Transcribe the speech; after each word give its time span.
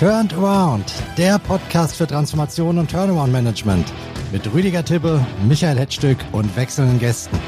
Turned 0.00 0.32
Around, 0.32 0.94
der 1.18 1.38
Podcast 1.38 1.94
für 1.94 2.06
Transformation 2.06 2.78
und 2.78 2.90
Turnaround 2.90 3.30
Management 3.30 3.92
mit 4.32 4.50
Rüdiger 4.52 4.84
Tippe, 4.84 5.24
Michael 5.46 5.78
Hetzstück 5.78 6.18
und 6.32 6.56
wechselnden 6.56 6.98
Gästen. 6.98 7.38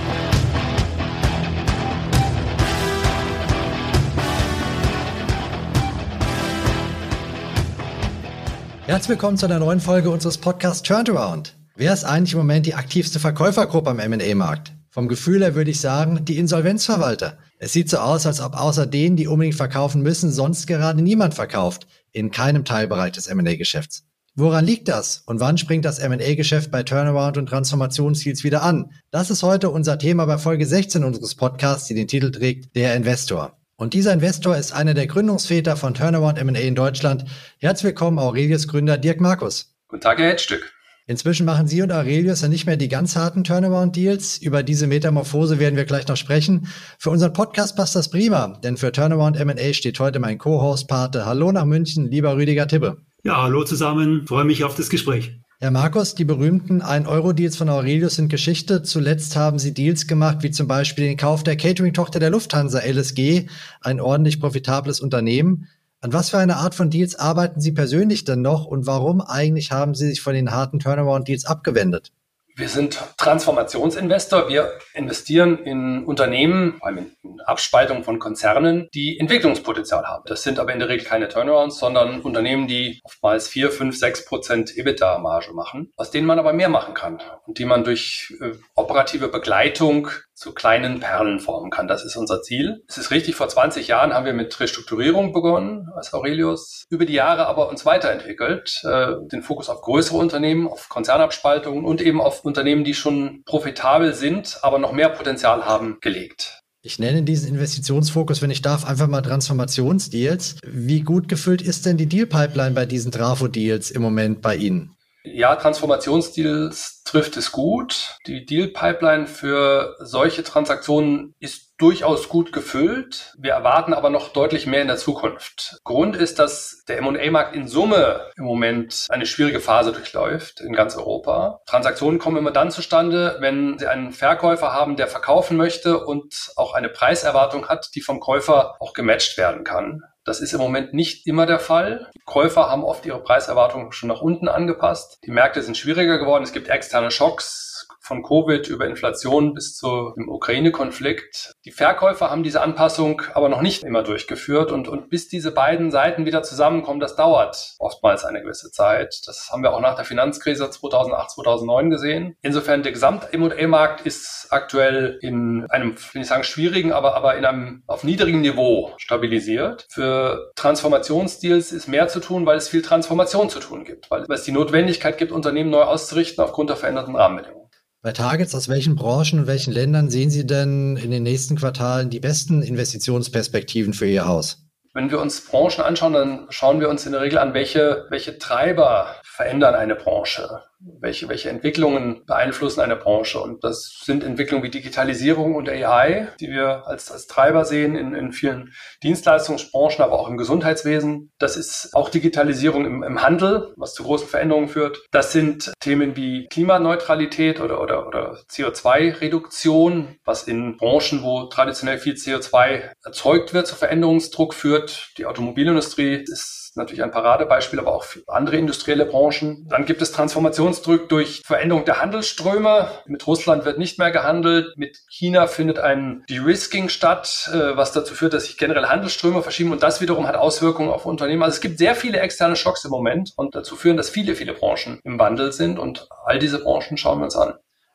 Herzlich 8.93 9.09
willkommen 9.09 9.39
zu 9.39 9.47
einer 9.47 9.59
neuen 9.59 9.81
Folge 9.81 10.11
unseres 10.11 10.37
Podcasts 10.37 10.83
Turned 10.83 11.09
Around. 11.09 11.57
Wer 11.77 11.95
ist 11.95 12.05
eigentlich 12.05 12.35
im 12.35 12.41
Moment 12.41 12.67
die 12.67 12.75
aktivste 12.75 13.21
Verkäufergruppe 13.21 13.89
am 13.89 13.99
M&A-Markt? 13.99 14.75
Vom 14.91 15.09
Gefühl 15.09 15.41
her 15.41 15.55
würde 15.55 15.71
ich 15.71 15.81
sagen, 15.81 16.27
die 16.27 16.37
Insolvenzverwalter. 16.37 17.39
Es 17.59 17.73
sieht 17.73 17.89
so 17.89 17.97
aus, 17.97 18.27
als 18.27 18.43
ob 18.43 18.55
außer 18.55 18.85
denen, 18.85 19.17
die 19.17 19.29
unbedingt 19.29 19.55
verkaufen 19.55 20.03
müssen, 20.03 20.31
sonst 20.31 20.67
gerade 20.67 21.01
niemand 21.01 21.33
verkauft 21.33 21.87
in 22.11 22.31
keinem 22.31 22.67
Teilbereich 22.67 23.13
des 23.13 23.29
M&A-Geschäfts. 23.29 24.05
Woran 24.35 24.67
liegt 24.67 24.89
das 24.89 25.23
und 25.25 25.41
wann 25.41 25.57
springt 25.57 25.87
das 25.87 25.99
M&A-Geschäft 25.99 26.71
bei 26.71 26.83
Turnaround 26.83 27.39
und 27.39 27.47
Transformationsziels 27.47 28.45
wieder 28.45 28.63
an? 28.63 28.91
Das 29.11 29.31
ist 29.31 29.43
heute 29.43 29.71
unser 29.71 29.99
Thema 29.99 30.27
bei 30.27 30.37
Folge 30.37 30.67
16 30.67 31.03
unseres 31.03 31.35
Podcasts, 31.35 31.89
die 31.89 31.95
den 31.95 32.09
Titel 32.09 32.31
trägt 32.31 32.77
Der 32.77 32.95
Investor. 32.95 33.57
Und 33.83 33.95
dieser 33.95 34.13
Investor 34.13 34.57
ist 34.57 34.73
einer 34.73 34.95
der 34.95 35.09
Gründungsväter 35.09 35.77
von 35.77 35.93
Turnaround 35.93 36.39
M&A 36.39 36.61
in 36.61 36.77
Deutschland. 36.77 37.25
Herzlich 37.59 37.87
willkommen 37.87 38.21
Aurelius 38.21 38.69
Gründer 38.69 38.97
Dirk 38.97 39.21
Markus. 39.21 39.75
Guten 39.89 40.03
Tag, 40.03 40.21
Herr 40.21 40.29
Hetzstück. 40.29 40.73
Inzwischen 41.09 41.45
machen 41.45 41.67
Sie 41.67 41.83
und 41.83 41.91
Aurelius 41.91 42.43
ja 42.43 42.49
nicht 42.49 42.65
mehr 42.65 42.77
die 42.77 42.87
ganz 42.87 43.17
harten 43.17 43.43
Turnaround-Deals. 43.43 44.39
Über 44.39 44.63
diese 44.63 44.87
Metamorphose 44.87 45.59
werden 45.59 45.75
wir 45.75 45.85
gleich 45.85 46.07
noch 46.07 46.17
sprechen. 46.17 46.69
Für 47.01 47.11
unseren 47.11 47.33
Podcast 47.33 47.75
passt 47.75 47.97
das 47.97 48.09
prima, 48.09 48.57
denn 48.63 48.77
für 48.77 48.93
Turnaround 48.93 49.37
M&A 49.37 49.73
steht 49.73 49.99
heute 49.99 50.21
mein 50.21 50.39
Co-Host-Pate. 50.39 51.27
Hallo 51.27 51.51
nach 51.51 51.65
München, 51.65 52.09
lieber 52.09 52.37
Rüdiger 52.37 52.69
Tibbe. 52.69 52.99
Ja, 53.25 53.43
hallo 53.43 53.65
zusammen. 53.65 54.29
Freue 54.29 54.45
mich 54.45 54.63
auf 54.63 54.77
das 54.77 54.91
Gespräch. 54.91 55.41
Herr 55.63 55.71
Markus, 55.71 56.17
die 56.17 56.25
berühmten 56.25 56.83
1-Euro-Deals 56.83 57.55
von 57.57 57.69
Aurelius 57.69 58.17
sind 58.17 58.29
Geschichte. 58.29 58.83
Zuletzt 58.83 59.37
haben 59.37 59.61
Sie 59.61 59.73
Deals 59.73 60.09
gemacht, 60.09 60.39
wie 60.41 60.51
zum 60.51 60.67
Beispiel 60.67 61.05
den 61.05 61.17
Kauf 61.17 61.45
der 61.45 61.57
Catering-Tochter 61.57 62.19
der 62.19 62.31
Lufthansa 62.31 62.81
LSG, 62.81 63.47
ein 63.81 64.01
ordentlich 64.01 64.41
profitables 64.41 64.99
Unternehmen. 64.99 65.69
An 66.01 66.13
was 66.13 66.31
für 66.31 66.39
eine 66.39 66.57
Art 66.57 66.75
von 66.75 66.91
Deals 66.91 67.15
arbeiten 67.15 67.61
Sie 67.61 67.71
persönlich 67.71 68.25
denn 68.25 68.43
noch 68.43 68.65
und 68.65 68.89
warum 68.89 69.21
eigentlich 69.21 69.71
haben 69.71 69.95
Sie 69.95 70.09
sich 70.09 70.21
von 70.21 70.35
den 70.35 70.51
harten 70.51 70.81
Turnaround-Deals 70.81 71.45
abgewendet? 71.45 72.11
Wir 72.55 72.69
sind 72.69 73.03
Transformationsinvestor. 73.17 74.49
Wir 74.49 74.73
investieren 74.93 75.65
in 75.65 76.05
Unternehmen, 76.05 76.77
vor 76.79 76.89
allem 76.89 77.13
in 77.23 77.41
Abspaltungen 77.41 78.05
von 78.05 78.19
Konzernen, 78.19 78.89
die 78.93 79.19
Entwicklungspotenzial 79.19 80.05
haben. 80.05 80.25
Das 80.27 80.43
sind 80.43 80.59
aber 80.59 80.73
in 80.73 80.79
der 80.79 80.91
Regel 80.91 81.07
keine 81.07 81.29
Turnarounds, 81.29 81.79
sondern 81.79 82.21
Unternehmen, 82.21 82.67
die 82.67 83.01
oftmals 83.05 83.49
4, 83.49 83.71
5, 83.71 83.97
6 83.97 84.25
Prozent 84.27 84.77
EBITDA-Marge 84.77 85.55
machen, 85.55 85.93
aus 85.97 86.11
denen 86.11 86.27
man 86.27 86.39
aber 86.39 86.53
mehr 86.53 86.69
machen 86.69 86.93
kann 86.93 87.23
und 87.47 87.59
die 87.59 87.65
man 87.65 87.85
durch 87.85 88.35
äh, 88.41 88.53
operative 88.75 89.29
Begleitung 89.29 90.09
zu 90.43 90.53
kleinen 90.53 90.99
Perlen 90.99 91.39
formen 91.39 91.71
kann. 91.71 91.87
Das 91.87 92.05
ist 92.05 92.17
unser 92.17 92.43
Ziel. 92.43 92.83
Es 92.89 92.99
ist 92.99 93.11
richtig, 93.13 93.37
vor 93.37 93.49
20 93.49 93.87
Jahren 93.87 94.13
haben 94.13 94.27
wir 94.27 94.33
mit 94.33 94.59
Restrukturierung 94.59 95.33
begonnen 95.33 95.89
als 95.95 96.13
Aurelius, 96.13 96.85
über 96.91 97.07
die 97.07 97.13
Jahre 97.13 97.47
aber 97.47 97.69
uns 97.69 97.87
weiterentwickelt, 97.87 98.83
äh, 98.85 99.13
den 99.31 99.43
Fokus 99.43 99.69
auf 99.69 99.81
größere 99.83 100.19
Unternehmen, 100.19 100.67
auf 100.67 100.89
Konzernabspaltungen 100.89 101.85
und 101.85 102.03
eben 102.03 102.21
auf 102.21 102.45
Unternehmen, 102.45 102.83
die 102.83 102.95
schon 102.95 103.43
profitabel 103.45 104.15
sind, 104.15 104.59
aber 104.63 104.79
noch 104.79 104.93
mehr 104.93 105.11
Potenzial 105.11 105.65
haben, 105.65 105.99
gelegt. 106.01 106.59
Ich 106.85 106.99
nenne 106.99 107.23
diesen 107.23 107.49
Investitionsfokus, 107.49 108.43
wenn 108.43 108.51
ich 108.51 108.61
darf, 108.61 108.85
einfach 108.85 109.07
mal 109.07 109.23
Transformationsdeals. 109.23 110.57
Wie 110.67 111.03
gut 111.03 111.29
gefüllt 111.29 111.63
ist 111.63 111.87
denn 111.87 111.97
die 111.97 112.07
Deal-Pipeline 112.07 112.73
bei 112.73 112.87
diesen 112.87 113.13
Trafo-Deals 113.13 113.93
im 113.93 114.03
Moment 114.03 114.43
bei 114.43 114.57
Ihnen? 114.57 114.97
Ja, 115.25 115.55
Transformationsdeals 115.55 117.03
trifft 117.05 117.37
es 117.37 117.53
gut. 117.53 118.17
Die 118.27 118.45
Deal-Pipeline 118.45 119.27
für 119.27 119.97
solche 120.01 120.43
Transaktionen 120.43 121.35
ist 121.39 121.73
durchaus 121.79 122.29
gut 122.29 122.53
gefüllt. 122.53 123.35
Wir 123.39 123.53
erwarten 123.53 123.93
aber 123.93 124.11
noch 124.11 124.29
deutlich 124.29 124.67
mehr 124.67 124.83
in 124.83 124.89
der 124.89 124.97
Zukunft. 124.97 125.81
Grund 125.85 126.17
ist, 126.17 126.39
dass 126.39 126.85
der 126.87 126.99
M&A-Markt 126.99 127.57
in 127.57 127.67
Summe 127.67 128.31
im 128.37 128.45
Moment 128.45 129.07
eine 129.11 129.27
schwierige 129.27 129.61
Phase 129.61 129.93
durchläuft 129.93 130.61
in 130.61 130.75
ganz 130.75 130.97
Europa. 130.97 131.61
Transaktionen 131.67 132.19
kommen 132.19 132.37
immer 132.37 132.53
dann 132.53 132.71
zustande, 132.71 133.37
wenn 133.41 133.79
Sie 133.79 133.87
einen 133.87 134.13
Verkäufer 134.13 134.73
haben, 134.73 134.97
der 134.97 135.09
verkaufen 135.09 135.57
möchte 135.57 136.05
und 136.05 136.53
auch 136.57 136.75
eine 136.75 136.89
Preiserwartung 136.89 137.69
hat, 137.69 137.91
die 137.95 138.01
vom 138.01 138.21
Käufer 138.21 138.77
auch 138.81 138.93
gematcht 138.93 139.37
werden 139.37 139.65
kann. 139.65 140.03
Das 140.25 140.41
ist 140.41 140.53
im 140.53 140.61
Moment 140.61 140.95
nicht 140.95 141.27
immer 141.27 141.47
der 141.47 141.59
Fall. 141.59 142.11
Die 142.15 142.23
Käufer 142.25 142.69
haben 142.69 142.85
oft 142.85 143.05
ihre 143.07 143.23
Preiserwartungen 143.23 143.91
schon 143.93 144.09
nach 144.09 144.21
unten 144.21 144.49
angepasst. 144.49 145.19
Die 145.25 145.33
Märkte 145.33 145.63
sind 145.63 145.77
schwieriger 145.77 146.19
geworden. 146.19 146.45
Es 146.45 146.53
gibt 146.53 146.69
externe 146.69 147.11
Schocks 147.11 147.72
von 148.03 148.23
Covid 148.23 148.69
über 148.69 148.87
Inflation 148.87 149.55
bis 149.55 149.77
zu 149.77 150.13
dem 150.17 150.29
Ukraine-Konflikt. 150.29 151.55
Die 151.65 151.71
Verkäufer 151.71 152.31
haben 152.31 152.43
diese 152.43 152.61
Anpassung 152.61 153.23
aber 153.33 153.49
noch 153.49 153.63
nicht 153.63 153.85
immer 153.85 154.03
durchgeführt 154.03 154.73
und, 154.73 154.89
und 154.89 155.09
bis 155.09 155.29
diese 155.29 155.53
beiden 155.53 155.91
Seiten 155.91 156.27
wieder 156.27 156.43
zusammenkommen, 156.43 157.01
das 157.01 157.15
dauert 157.15 157.77
oftmals 157.79 158.25
eine 158.25 158.43
gewisse 158.43 158.73
Zeit. 158.73 159.23
Das 159.27 159.51
haben 159.51 159.63
wir 159.63 159.73
auch 159.73 159.81
nach 159.81 159.95
der 159.95 160.05
Finanzkrise 160.05 160.69
2008, 160.69 161.31
2009 161.31 161.91
gesehen. 161.91 162.37
Insofern 162.43 162.83
der 162.83 162.93
Gesamt-M&A-Markt 162.93 164.05
ist 164.05 164.49
aktuell 164.51 165.19
in 165.23 165.67
einem, 165.71 165.97
will 166.13 166.23
ich 166.23 166.29
sagen, 166.29 166.45
schwierigen, 166.45 166.93
aber, 166.93 167.15
aber 167.15 167.37
in 167.37 167.45
einem 167.45 167.85
auf 167.87 168.03
niedrigem 168.03 168.41
Niveau 168.41 168.93
stabilisiert. 168.97 169.87
Für 169.89 170.51
Transformationsdeals 170.57 171.71
ist 171.71 171.87
mehr 171.87 172.09
zu 172.09 172.19
tun, 172.19 172.47
weil 172.47 172.57
es 172.57 172.69
viel 172.69 172.83
Transformation 172.83 173.49
zu 173.49 173.61
tun 173.61 173.85
gibt, 173.85 174.11
weil 174.11 174.25
es 174.29 174.43
die 174.43 174.53
Notwendigkeit 174.53 175.19
gibt, 175.19 175.31
Unternehmen 175.31 175.71
neu 175.71 175.83
auszurichten 175.83 176.43
aufgrund 176.43 176.71
der 176.71 176.77
veränderten 176.77 177.15
Rahmenbedingungen. 177.15 177.63
Bei 178.05 178.11
Targets, 178.11 178.53
aus 178.57 178.69
welchen 178.69 178.97
Branchen 178.97 179.39
und 179.39 179.47
welchen 179.47 179.73
Ländern 179.73 180.11
sehen 180.11 180.29
Sie 180.29 180.45
denn 180.45 180.97
in 180.97 181.13
den 181.13 181.23
nächsten 181.23 181.55
Quartalen 181.55 182.11
die 182.11 182.19
besten 182.19 182.61
Investitionsperspektiven 182.61 183.95
für 183.95 184.09
Ihr 184.09 184.27
Haus? 184.27 184.67
Wenn 184.93 185.13
wir 185.13 185.21
uns 185.21 185.41
Branchen 185.41 185.85
anschauen, 185.85 186.13
dann 186.13 186.47
schauen 186.51 186.81
wir 186.81 186.89
uns 186.89 187.07
in 187.07 187.13
der 187.13 187.21
Regel 187.21 187.39
an, 187.39 187.55
welche, 187.55 188.07
welche 188.11 188.39
Treiber 188.39 189.15
verändern 189.35 189.75
eine 189.75 189.95
Branche 189.95 190.63
welche, 191.01 191.29
welche 191.29 191.51
Entwicklungen 191.51 192.25
beeinflussen 192.27 192.81
eine 192.81 192.97
Branche. 192.97 193.41
Und 193.41 193.65
das 193.65 194.01
sind 194.05 194.25
Entwicklungen 194.25 194.65
wie 194.65 194.71
Digitalisierung 194.71 195.55
und 195.55 195.69
AI, 195.69 196.29
die 196.41 196.49
wir 196.49 196.87
als, 196.87 197.11
als 197.11 197.27
Treiber 197.27 197.65
sehen 197.65 197.95
in, 197.97 198.15
in 198.15 198.33
vielen 198.33 198.73
Dienstleistungsbranchen, 199.03 200.03
aber 200.03 200.19
auch 200.19 200.29
im 200.29 200.37
Gesundheitswesen. 200.37 201.31
Das 201.39 201.57
ist 201.57 201.91
auch 201.95 202.09
Digitalisierung 202.09 202.85
im, 202.85 203.03
im 203.03 203.23
Handel, 203.23 203.73
was 203.77 203.95
zu 203.95 204.03
großen 204.03 204.29
Veränderungen 204.29 204.69
führt. 204.69 205.01
Das 205.11 205.33
sind 205.33 205.73
Themen 205.81 206.17
wie 206.17 206.47
Klimaneutralität 206.49 207.61
oder, 207.61 207.81
oder, 207.81 208.07
oder 208.07 208.39
CO2-Reduktion, 208.51 210.17
was 210.25 210.45
in 210.45 210.77
Branchen, 210.77 211.23
wo 211.23 211.45
traditionell 211.45 211.99
viel 211.99 212.15
CO2 212.15 212.91
erzeugt 213.05 213.55
wird, 213.55 213.67
zu 213.67 213.77
Veränderungsdruck 213.77 214.55
führt. 214.55 215.13
Die 215.19 215.27
Automobilindustrie 215.27 216.25
ist 216.27 216.62
natürlich 216.77 217.03
ein 217.03 217.11
Paradebeispiel, 217.11 217.79
aber 217.79 217.95
auch 217.95 218.05
für 218.05 218.23
andere 218.27 218.57
industrielle 218.57 219.07
Branchen. 219.07 219.67
Dann 219.69 219.85
gibt 219.85 220.03
es 220.03 220.13
Transformationsdruck 220.13 221.09
durch 221.09 221.43
Veränderung 221.45 221.85
der 221.85 222.01
Handelsströme. 222.01 222.89
Mit 223.07 223.27
Russland 223.27 223.65
wird 223.65 223.79
nicht 223.79 223.99
mehr 223.99 224.11
gehandelt. 224.11 224.77
Mit 224.77 224.99
China 225.09 225.47
findet 225.47 225.79
ein 225.79 226.25
De-Risking 226.29 226.89
statt, 226.89 227.51
äh, 227.53 227.77
was 227.77 227.93
dazu 227.93 228.15
führt, 228.15 228.35
dass 228.35 228.45
sich 228.45 228.59
generell 228.59 228.87
Handelsströme 228.87 229.43
verschieben 229.43 229.73
und 229.73 229.83
das 229.83 230.01
wiederum 230.01 230.27
hat 230.27 230.37
Auswirkungen 230.37 230.91
auf 230.91 231.07
Unternehmen. 231.07 231.43
Also 231.43 231.57
es 231.57 231.61
gibt 231.61 231.79
sehr 231.79 231.95
viele 231.95 232.21
externe 232.21 232.57
Schocks 232.57 232.85
im 232.85 232.91
Moment 232.91 233.33
und 233.37 233.55
dazu 233.55 233.77
führen, 233.77 233.97
dass 233.97 234.11
viele, 234.11 234.35
viele 234.35 234.55
Branchen 234.55 235.01
im 235.05 235.19
Wandel 235.19 235.53
sind 235.53 235.79
und 235.79 236.09
all 236.25 236.39
diese 236.39 236.59
Branchen 236.59 236.97
schauen 236.97 237.19
wir 237.19 237.25
uns 237.25 237.37
an. 237.37 237.55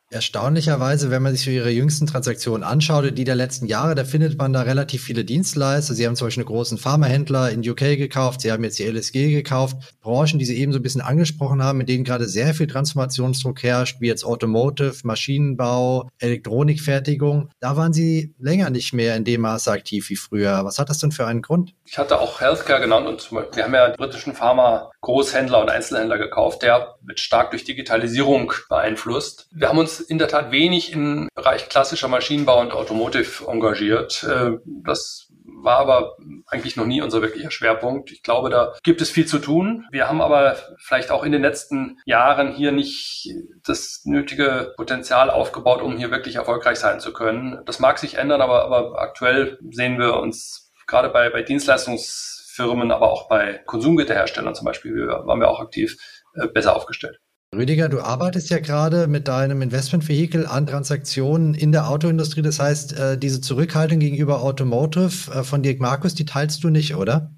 Erstaunlicherweise, 0.09 1.11
wenn 1.11 1.21
man 1.21 1.35
sich 1.35 1.43
so 1.43 1.51
ihre 1.51 1.69
jüngsten 1.69 2.07
Transaktionen 2.07 2.63
anschaut, 2.63 3.17
die 3.17 3.25
der 3.25 3.35
letzten 3.35 3.65
Jahre, 3.65 3.93
da 3.93 4.05
findet 4.05 4.37
man 4.37 4.53
da 4.53 4.61
relativ 4.61 5.03
viele 5.03 5.25
Dienstleister. 5.25 5.93
Sie 5.93 6.07
haben 6.07 6.15
zum 6.15 6.27
Beispiel 6.27 6.43
einen 6.43 6.53
großen 6.53 6.77
Pharmahändler 6.77 7.51
in 7.51 7.67
UK 7.67 7.97
gekauft, 7.97 8.39
sie 8.39 8.49
haben 8.49 8.63
jetzt 8.63 8.79
die 8.79 8.85
LSG 8.85 9.33
gekauft. 9.33 9.75
Branchen, 10.01 10.39
die 10.39 10.45
Sie 10.45 10.57
eben 10.57 10.71
so 10.71 10.79
ein 10.79 10.81
bisschen 10.81 11.01
angesprochen 11.01 11.61
haben, 11.61 11.77
mit 11.77 11.89
denen 11.89 12.05
gerade 12.05 12.25
sehr 12.29 12.53
viel 12.53 12.67
Transformationsdruck 12.67 13.61
herrscht, 13.63 13.99
wie 13.99 14.07
jetzt 14.07 14.23
Automotive, 14.23 14.95
Maschinenbau, 15.03 16.09
Elektronikfertigung. 16.19 17.49
Da 17.59 17.75
waren 17.75 17.91
Sie 17.91 18.33
länger 18.39 18.69
nicht 18.69 18.93
mehr 18.93 19.17
in 19.17 19.25
dem 19.25 19.41
Maße 19.41 19.69
aktiv 19.69 20.09
wie 20.09 20.15
früher. 20.15 20.63
Was 20.63 20.79
hat 20.79 20.89
das 20.89 20.99
denn 20.99 21.11
für 21.11 21.27
einen 21.27 21.41
Grund? 21.41 21.73
Ich 21.83 21.97
hatte 21.97 22.21
auch 22.21 22.39
Healthcare 22.39 22.79
genannt 22.79 23.07
und 23.07 23.31
wir 23.55 23.63
haben 23.63 23.73
ja 23.73 23.93
britischen 23.97 24.33
Pharma 24.33 24.89
Großhändler 25.01 25.61
und 25.61 25.69
Einzelhändler 25.69 26.17
gekauft. 26.17 26.61
Der 26.61 26.95
wird 27.01 27.19
stark 27.19 27.51
durch 27.51 27.65
Digitalisierung 27.65 28.53
beeinflusst. 28.69 29.47
Wir 29.51 29.67
haben 29.67 29.77
uns 29.77 29.96
in 29.99 30.17
der 30.17 30.27
Tat 30.27 30.51
wenig 30.51 30.91
im 30.91 31.29
Bereich 31.35 31.69
klassischer 31.69 32.07
Maschinenbau 32.07 32.59
und 32.61 32.71
Automotive 32.71 33.45
engagiert. 33.47 34.23
Äh, 34.23 34.57
das 34.65 35.27
war 35.45 35.79
aber 35.79 36.17
eigentlich 36.47 36.75
noch 36.75 36.85
nie 36.85 37.01
unser 37.01 37.21
wirklicher 37.21 37.51
Schwerpunkt. 37.51 38.11
Ich 38.11 38.21
glaube, 38.23 38.49
da 38.49 38.75
gibt 38.83 39.01
es 39.01 39.09
viel 39.09 39.25
zu 39.25 39.39
tun. 39.39 39.85
Wir 39.91 40.07
haben 40.07 40.21
aber 40.21 40.57
vielleicht 40.79 41.11
auch 41.11 41.23
in 41.23 41.31
den 41.31 41.41
letzten 41.41 41.97
Jahren 42.05 42.53
hier 42.53 42.71
nicht 42.71 43.33
das 43.65 44.01
nötige 44.05 44.73
Potenzial 44.77 45.29
aufgebaut, 45.29 45.81
um 45.81 45.97
hier 45.97 46.11
wirklich 46.11 46.35
erfolgreich 46.35 46.77
sein 46.77 46.99
zu 46.99 47.11
können. 47.11 47.61
Das 47.65 47.79
mag 47.79 47.97
sich 47.97 48.15
ändern, 48.15 48.41
aber, 48.41 48.65
aber 48.65 48.99
aktuell 49.01 49.57
sehen 49.71 49.99
wir 49.99 50.15
uns 50.15 50.71
gerade 50.85 51.09
bei, 51.09 51.29
bei 51.29 51.41
Dienstleistungsfirmen, 51.41 52.91
aber 52.91 53.11
auch 53.11 53.27
bei 53.27 53.61
Konsumgüterherstellern 53.65 54.55
zum 54.55 54.65
Beispiel, 54.65 55.07
waren 55.07 55.39
wir 55.39 55.49
auch 55.49 55.59
aktiv, 55.59 55.97
äh, 56.35 56.47
besser 56.47 56.75
aufgestellt. 56.75 57.19
Rüdiger, 57.57 57.89
du 57.89 58.01
arbeitest 58.01 58.49
ja 58.49 58.59
gerade 58.59 59.07
mit 59.07 59.27
deinem 59.27 59.61
Investmentvehikel 59.61 60.45
an 60.45 60.67
Transaktionen 60.67 61.55
in 61.55 61.71
der 61.71 61.89
Autoindustrie. 61.89 62.43
Das 62.43 62.59
heißt, 62.59 62.93
äh, 62.93 63.17
diese 63.17 63.41
Zurückhaltung 63.41 63.99
gegenüber 63.99 64.41
Automotive 64.43 65.31
äh, 65.31 65.43
von 65.43 65.63
Dirk 65.63 65.79
Markus, 65.79 66.13
die 66.13 66.25
teilst 66.25 66.63
du 66.63 66.69
nicht, 66.69 66.95
oder? 66.95 67.31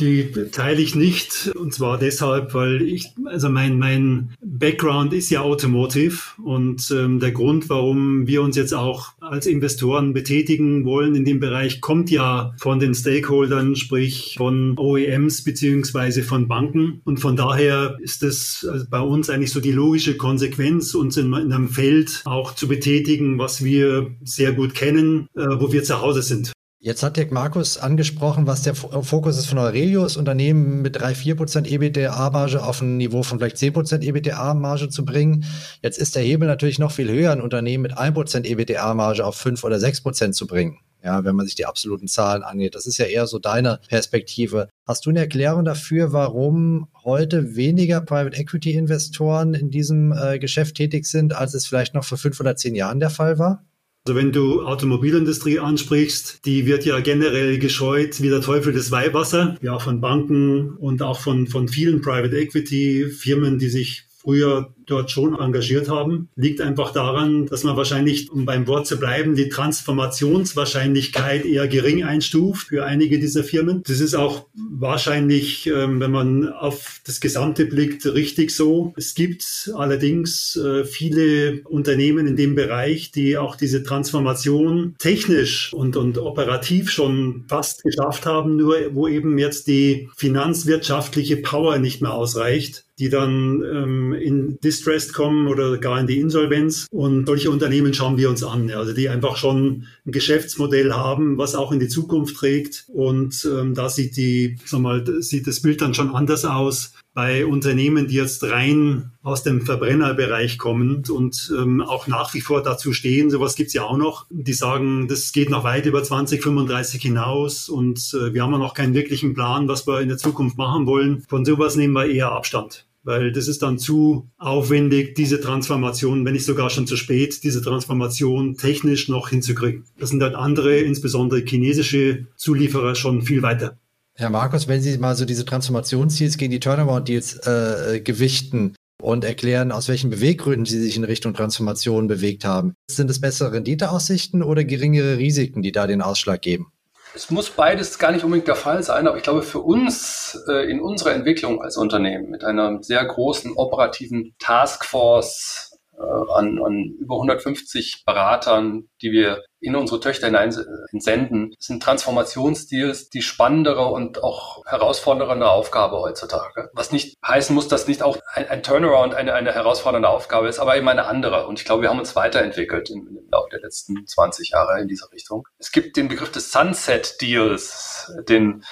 Die 0.00 0.32
teile 0.50 0.80
ich 0.80 0.94
nicht. 0.94 1.52
Und 1.54 1.74
zwar 1.74 1.98
deshalb, 1.98 2.54
weil 2.54 2.80
ich, 2.80 3.12
also 3.26 3.50
mein, 3.50 3.78
mein 3.78 4.34
Background 4.42 5.12
ist 5.12 5.28
ja 5.28 5.42
Automotive. 5.42 6.18
Und 6.42 6.90
ähm, 6.90 7.20
der 7.20 7.32
Grund, 7.32 7.68
warum 7.68 8.26
wir 8.26 8.42
uns 8.42 8.56
jetzt 8.56 8.72
auch 8.72 9.12
als 9.20 9.46
Investoren 9.46 10.14
betätigen 10.14 10.86
wollen 10.86 11.14
in 11.14 11.26
dem 11.26 11.40
Bereich, 11.40 11.82
kommt 11.82 12.10
ja 12.10 12.54
von 12.58 12.80
den 12.80 12.94
Stakeholdern, 12.94 13.76
sprich 13.76 14.36
von 14.38 14.78
OEMs 14.78 15.44
beziehungsweise 15.44 16.22
von 16.22 16.48
Banken. 16.48 17.02
Und 17.04 17.20
von 17.20 17.36
daher 17.36 17.98
ist 18.00 18.22
es 18.22 18.66
also 18.70 18.86
bei 18.88 19.00
uns 19.00 19.28
eigentlich 19.28 19.52
so 19.52 19.60
die 19.60 19.72
logische 19.72 20.16
Konsequenz, 20.16 20.94
uns 20.94 21.18
in, 21.18 21.34
in 21.34 21.52
einem 21.52 21.68
Feld 21.68 22.22
auch 22.24 22.54
zu 22.54 22.66
betätigen, 22.66 23.38
was 23.38 23.62
wir 23.62 24.10
sehr 24.24 24.52
gut 24.52 24.74
kennen, 24.74 25.28
äh, 25.36 25.44
wo 25.60 25.70
wir 25.70 25.84
zu 25.84 26.00
Hause 26.00 26.22
sind. 26.22 26.52
Jetzt 26.84 27.04
hat 27.04 27.16
Dirk 27.16 27.30
Markus 27.30 27.78
angesprochen, 27.78 28.48
was 28.48 28.62
der 28.62 28.74
Fokus 28.74 29.38
ist 29.38 29.46
von 29.46 29.58
Aurelius, 29.58 30.16
Unternehmen 30.16 30.82
mit 30.82 31.00
3-4% 31.00 31.64
EBITDA-Marge 31.64 32.60
auf 32.60 32.80
ein 32.80 32.96
Niveau 32.96 33.22
von 33.22 33.38
vielleicht 33.38 33.58
10% 33.58 34.02
EBITDA-Marge 34.02 34.88
zu 34.88 35.04
bringen. 35.04 35.44
Jetzt 35.80 35.98
ist 35.98 36.16
der 36.16 36.24
Hebel 36.24 36.48
natürlich 36.48 36.80
noch 36.80 36.90
viel 36.90 37.08
höher, 37.08 37.30
ein 37.30 37.40
Unternehmen 37.40 37.82
mit 37.82 37.96
1% 37.96 38.44
EBITDA-Marge 38.44 39.24
auf 39.24 39.36
5 39.36 39.62
oder 39.62 39.76
6% 39.76 40.32
zu 40.32 40.48
bringen. 40.48 40.80
Ja, 41.04 41.22
wenn 41.24 41.36
man 41.36 41.46
sich 41.46 41.54
die 41.54 41.66
absoluten 41.66 42.08
Zahlen 42.08 42.42
angeht. 42.42 42.74
Das 42.74 42.86
ist 42.86 42.98
ja 42.98 43.04
eher 43.04 43.28
so 43.28 43.38
deine 43.38 43.78
Perspektive. 43.88 44.68
Hast 44.84 45.06
du 45.06 45.10
eine 45.10 45.20
Erklärung 45.20 45.64
dafür, 45.64 46.12
warum 46.12 46.88
heute 47.04 47.54
weniger 47.54 48.00
Private 48.00 48.36
Equity 48.36 48.72
Investoren 48.72 49.54
in 49.54 49.70
diesem 49.70 50.10
äh, 50.10 50.40
Geschäft 50.40 50.74
tätig 50.74 51.06
sind, 51.06 51.32
als 51.32 51.54
es 51.54 51.64
vielleicht 51.64 51.94
noch 51.94 52.04
vor 52.04 52.18
fünf 52.18 52.40
oder 52.40 52.56
zehn 52.56 52.74
Jahren 52.74 52.98
der 52.98 53.10
Fall 53.10 53.38
war? 53.38 53.64
Also 54.04 54.18
wenn 54.18 54.32
du 54.32 54.62
Automobilindustrie 54.62 55.60
ansprichst, 55.60 56.44
die 56.44 56.66
wird 56.66 56.84
ja 56.84 56.98
generell 56.98 57.58
gescheut 57.58 58.20
wie 58.20 58.30
der 58.30 58.40
Teufel 58.40 58.72
des 58.72 58.90
Weihwasser, 58.90 59.56
ja 59.62 59.78
von 59.78 60.00
Banken 60.00 60.72
und 60.72 61.02
auch 61.02 61.20
von, 61.20 61.46
von 61.46 61.68
vielen 61.68 62.00
Private 62.00 62.36
Equity 62.36 63.06
Firmen, 63.06 63.60
die 63.60 63.68
sich 63.68 64.04
früher 64.20 64.74
dort 64.92 65.10
schon 65.10 65.38
engagiert 65.38 65.88
haben, 65.88 66.28
liegt 66.36 66.60
einfach 66.60 66.92
daran, 66.92 67.46
dass 67.46 67.64
man 67.64 67.76
wahrscheinlich, 67.76 68.30
um 68.30 68.44
beim 68.44 68.66
Wort 68.66 68.86
zu 68.86 68.98
bleiben, 68.98 69.34
die 69.34 69.48
Transformationswahrscheinlichkeit 69.48 71.46
eher 71.46 71.66
gering 71.66 72.04
einstuft 72.04 72.68
für 72.68 72.84
einige 72.84 73.18
dieser 73.18 73.42
Firmen. 73.42 73.82
Das 73.86 74.00
ist 74.00 74.14
auch 74.14 74.46
wahrscheinlich, 74.54 75.66
ähm, 75.66 75.98
wenn 76.00 76.10
man 76.10 76.48
auf 76.48 77.00
das 77.04 77.20
Gesamte 77.20 77.64
blickt, 77.64 78.04
richtig 78.04 78.50
so. 78.50 78.92
Es 78.96 79.14
gibt 79.14 79.72
allerdings 79.74 80.56
äh, 80.56 80.84
viele 80.84 81.62
Unternehmen 81.64 82.26
in 82.26 82.36
dem 82.36 82.54
Bereich, 82.54 83.12
die 83.12 83.38
auch 83.38 83.56
diese 83.56 83.82
Transformation 83.82 84.94
technisch 84.98 85.72
und, 85.72 85.96
und 85.96 86.18
operativ 86.18 86.90
schon 86.90 87.44
fast 87.48 87.82
geschafft 87.82 88.26
haben, 88.26 88.56
nur 88.56 88.76
wo 88.92 89.08
eben 89.08 89.38
jetzt 89.38 89.68
die 89.68 90.10
finanzwirtschaftliche 90.16 91.38
Power 91.38 91.78
nicht 91.78 92.02
mehr 92.02 92.12
ausreicht 92.12 92.84
die 92.98 93.08
dann 93.08 93.62
ähm, 93.64 94.12
in 94.12 94.58
Distressed 94.82 95.12
kommen 95.12 95.46
oder 95.46 95.78
gar 95.78 96.00
in 96.00 96.08
die 96.08 96.18
Insolvenz. 96.18 96.86
Und 96.90 97.26
solche 97.26 97.50
Unternehmen 97.50 97.94
schauen 97.94 98.16
wir 98.16 98.28
uns 98.28 98.42
an, 98.42 98.68
also 98.72 98.92
die 98.92 99.08
einfach 99.08 99.36
schon 99.36 99.86
ein 100.04 100.12
Geschäftsmodell 100.12 100.92
haben, 100.92 101.38
was 101.38 101.54
auch 101.54 101.70
in 101.70 101.78
die 101.78 101.88
Zukunft 101.88 102.36
trägt. 102.36 102.86
Und 102.88 103.48
ähm, 103.50 103.74
da 103.74 103.88
sieht 103.88 104.16
die, 104.16 104.58
sag 104.64 104.80
mal, 104.80 105.04
sieht 105.22 105.46
das 105.46 105.62
Bild 105.62 105.80
dann 105.80 105.94
schon 105.94 106.14
anders 106.14 106.44
aus 106.44 106.94
bei 107.14 107.46
Unternehmen, 107.46 108.08
die 108.08 108.16
jetzt 108.16 108.42
rein 108.42 109.12
aus 109.22 109.42
dem 109.42 109.60
Verbrennerbereich 109.60 110.58
kommen 110.58 111.04
und 111.10 111.52
ähm, 111.56 111.82
auch 111.82 112.06
nach 112.06 112.32
wie 112.32 112.40
vor 112.40 112.62
dazu 112.62 112.94
stehen, 112.94 113.30
sowas 113.30 113.54
gibt's 113.54 113.74
ja 113.74 113.82
auch 113.84 113.98
noch, 113.98 114.24
die 114.30 114.54
sagen, 114.54 115.08
das 115.08 115.30
geht 115.32 115.50
noch 115.50 115.62
weit 115.62 115.84
über 115.84 116.02
2035 116.02 117.02
hinaus 117.02 117.68
und 117.68 117.98
äh, 118.14 118.32
wir 118.32 118.42
haben 118.42 118.52
noch 118.52 118.72
keinen 118.72 118.94
wirklichen 118.94 119.34
Plan, 119.34 119.68
was 119.68 119.86
wir 119.86 120.00
in 120.00 120.08
der 120.08 120.16
Zukunft 120.16 120.56
machen 120.56 120.86
wollen. 120.86 121.22
Von 121.28 121.44
sowas 121.44 121.76
nehmen 121.76 121.92
wir 121.92 122.06
eher 122.06 122.32
Abstand 122.32 122.86
weil 123.04 123.32
das 123.32 123.48
ist 123.48 123.62
dann 123.62 123.78
zu 123.78 124.30
aufwendig, 124.38 125.14
diese 125.14 125.40
Transformation, 125.40 126.24
wenn 126.24 126.34
nicht 126.34 126.44
sogar 126.44 126.70
schon 126.70 126.86
zu 126.86 126.96
spät, 126.96 127.42
diese 127.42 127.62
Transformation 127.62 128.56
technisch 128.56 129.08
noch 129.08 129.28
hinzukriegen. 129.28 129.84
Das 129.98 130.10
sind 130.10 130.20
dann 130.20 130.34
andere, 130.34 130.78
insbesondere 130.78 131.40
chinesische 131.40 132.26
Zulieferer 132.36 132.94
schon 132.94 133.22
viel 133.22 133.42
weiter. 133.42 133.78
Herr 134.14 134.30
Markus, 134.30 134.68
wenn 134.68 134.82
Sie 134.82 134.98
mal 134.98 135.16
so 135.16 135.24
diese 135.24 135.44
Transformationsdeals 135.44 136.36
gegen 136.36 136.50
die 136.50 136.60
Turnaround-Deals 136.60 137.38
äh, 137.46 138.00
gewichten 138.04 138.74
und 139.00 139.24
erklären, 139.24 139.72
aus 139.72 139.88
welchen 139.88 140.10
Beweggründen 140.10 140.66
Sie 140.66 140.80
sich 140.80 140.96
in 140.96 141.04
Richtung 141.04 141.34
Transformation 141.34 142.08
bewegt 142.08 142.44
haben, 142.44 142.74
sind 142.90 143.10
es 143.10 143.20
bessere 143.20 143.52
Renditeaussichten 143.52 144.42
oder 144.42 144.64
geringere 144.64 145.16
Risiken, 145.18 145.62
die 145.62 145.72
da 145.72 145.86
den 145.86 146.02
Ausschlag 146.02 146.42
geben? 146.42 146.72
Es 147.14 147.30
muss 147.30 147.50
beides 147.50 147.98
gar 147.98 148.10
nicht 148.12 148.24
unbedingt 148.24 148.48
der 148.48 148.56
Fall 148.56 148.82
sein, 148.82 149.06
aber 149.06 149.18
ich 149.18 149.22
glaube, 149.22 149.42
für 149.42 149.60
uns 149.60 150.42
äh, 150.48 150.70
in 150.70 150.80
unserer 150.80 151.12
Entwicklung 151.12 151.60
als 151.60 151.76
Unternehmen 151.76 152.30
mit 152.30 152.42
einer 152.42 152.82
sehr 152.82 153.04
großen 153.04 153.52
operativen 153.52 154.34
Taskforce 154.38 155.71
an, 156.02 156.58
an 156.62 156.96
über 156.98 157.16
150 157.16 158.04
Beratern, 158.04 158.88
die 159.00 159.12
wir 159.12 159.42
in 159.60 159.76
unsere 159.76 160.00
Töchter 160.00 160.26
hinein 160.26 160.52
senden, 160.92 161.54
sind 161.58 161.82
Transformationsdeals 161.82 163.10
die 163.10 163.22
spannendere 163.22 163.86
und 163.86 164.22
auch 164.22 164.64
herausfordernde 164.66 165.48
Aufgabe 165.48 166.00
heutzutage. 166.00 166.70
Was 166.74 166.90
nicht 166.90 167.16
heißen 167.24 167.54
muss, 167.54 167.68
dass 167.68 167.86
nicht 167.86 168.02
auch 168.02 168.18
ein, 168.34 168.48
ein 168.48 168.62
Turnaround 168.62 169.14
eine, 169.14 169.34
eine 169.34 169.52
herausfordernde 169.52 170.08
Aufgabe 170.08 170.48
ist, 170.48 170.58
aber 170.58 170.76
eben 170.76 170.88
eine 170.88 171.06
andere. 171.06 171.46
Und 171.46 171.60
ich 171.60 171.64
glaube, 171.64 171.82
wir 171.82 171.90
haben 171.90 172.00
uns 172.00 172.16
weiterentwickelt 172.16 172.90
im, 172.90 173.06
im 173.06 173.28
Laufe 173.30 173.50
der 173.50 173.60
letzten 173.60 174.04
20 174.04 174.50
Jahre 174.50 174.80
in 174.80 174.88
dieser 174.88 175.10
Richtung. 175.12 175.46
Es 175.58 175.70
gibt 175.70 175.96
den 175.96 176.08
Begriff 176.08 176.32
des 176.32 176.50
Sunset 176.50 177.20
Deals, 177.20 178.12
den 178.28 178.64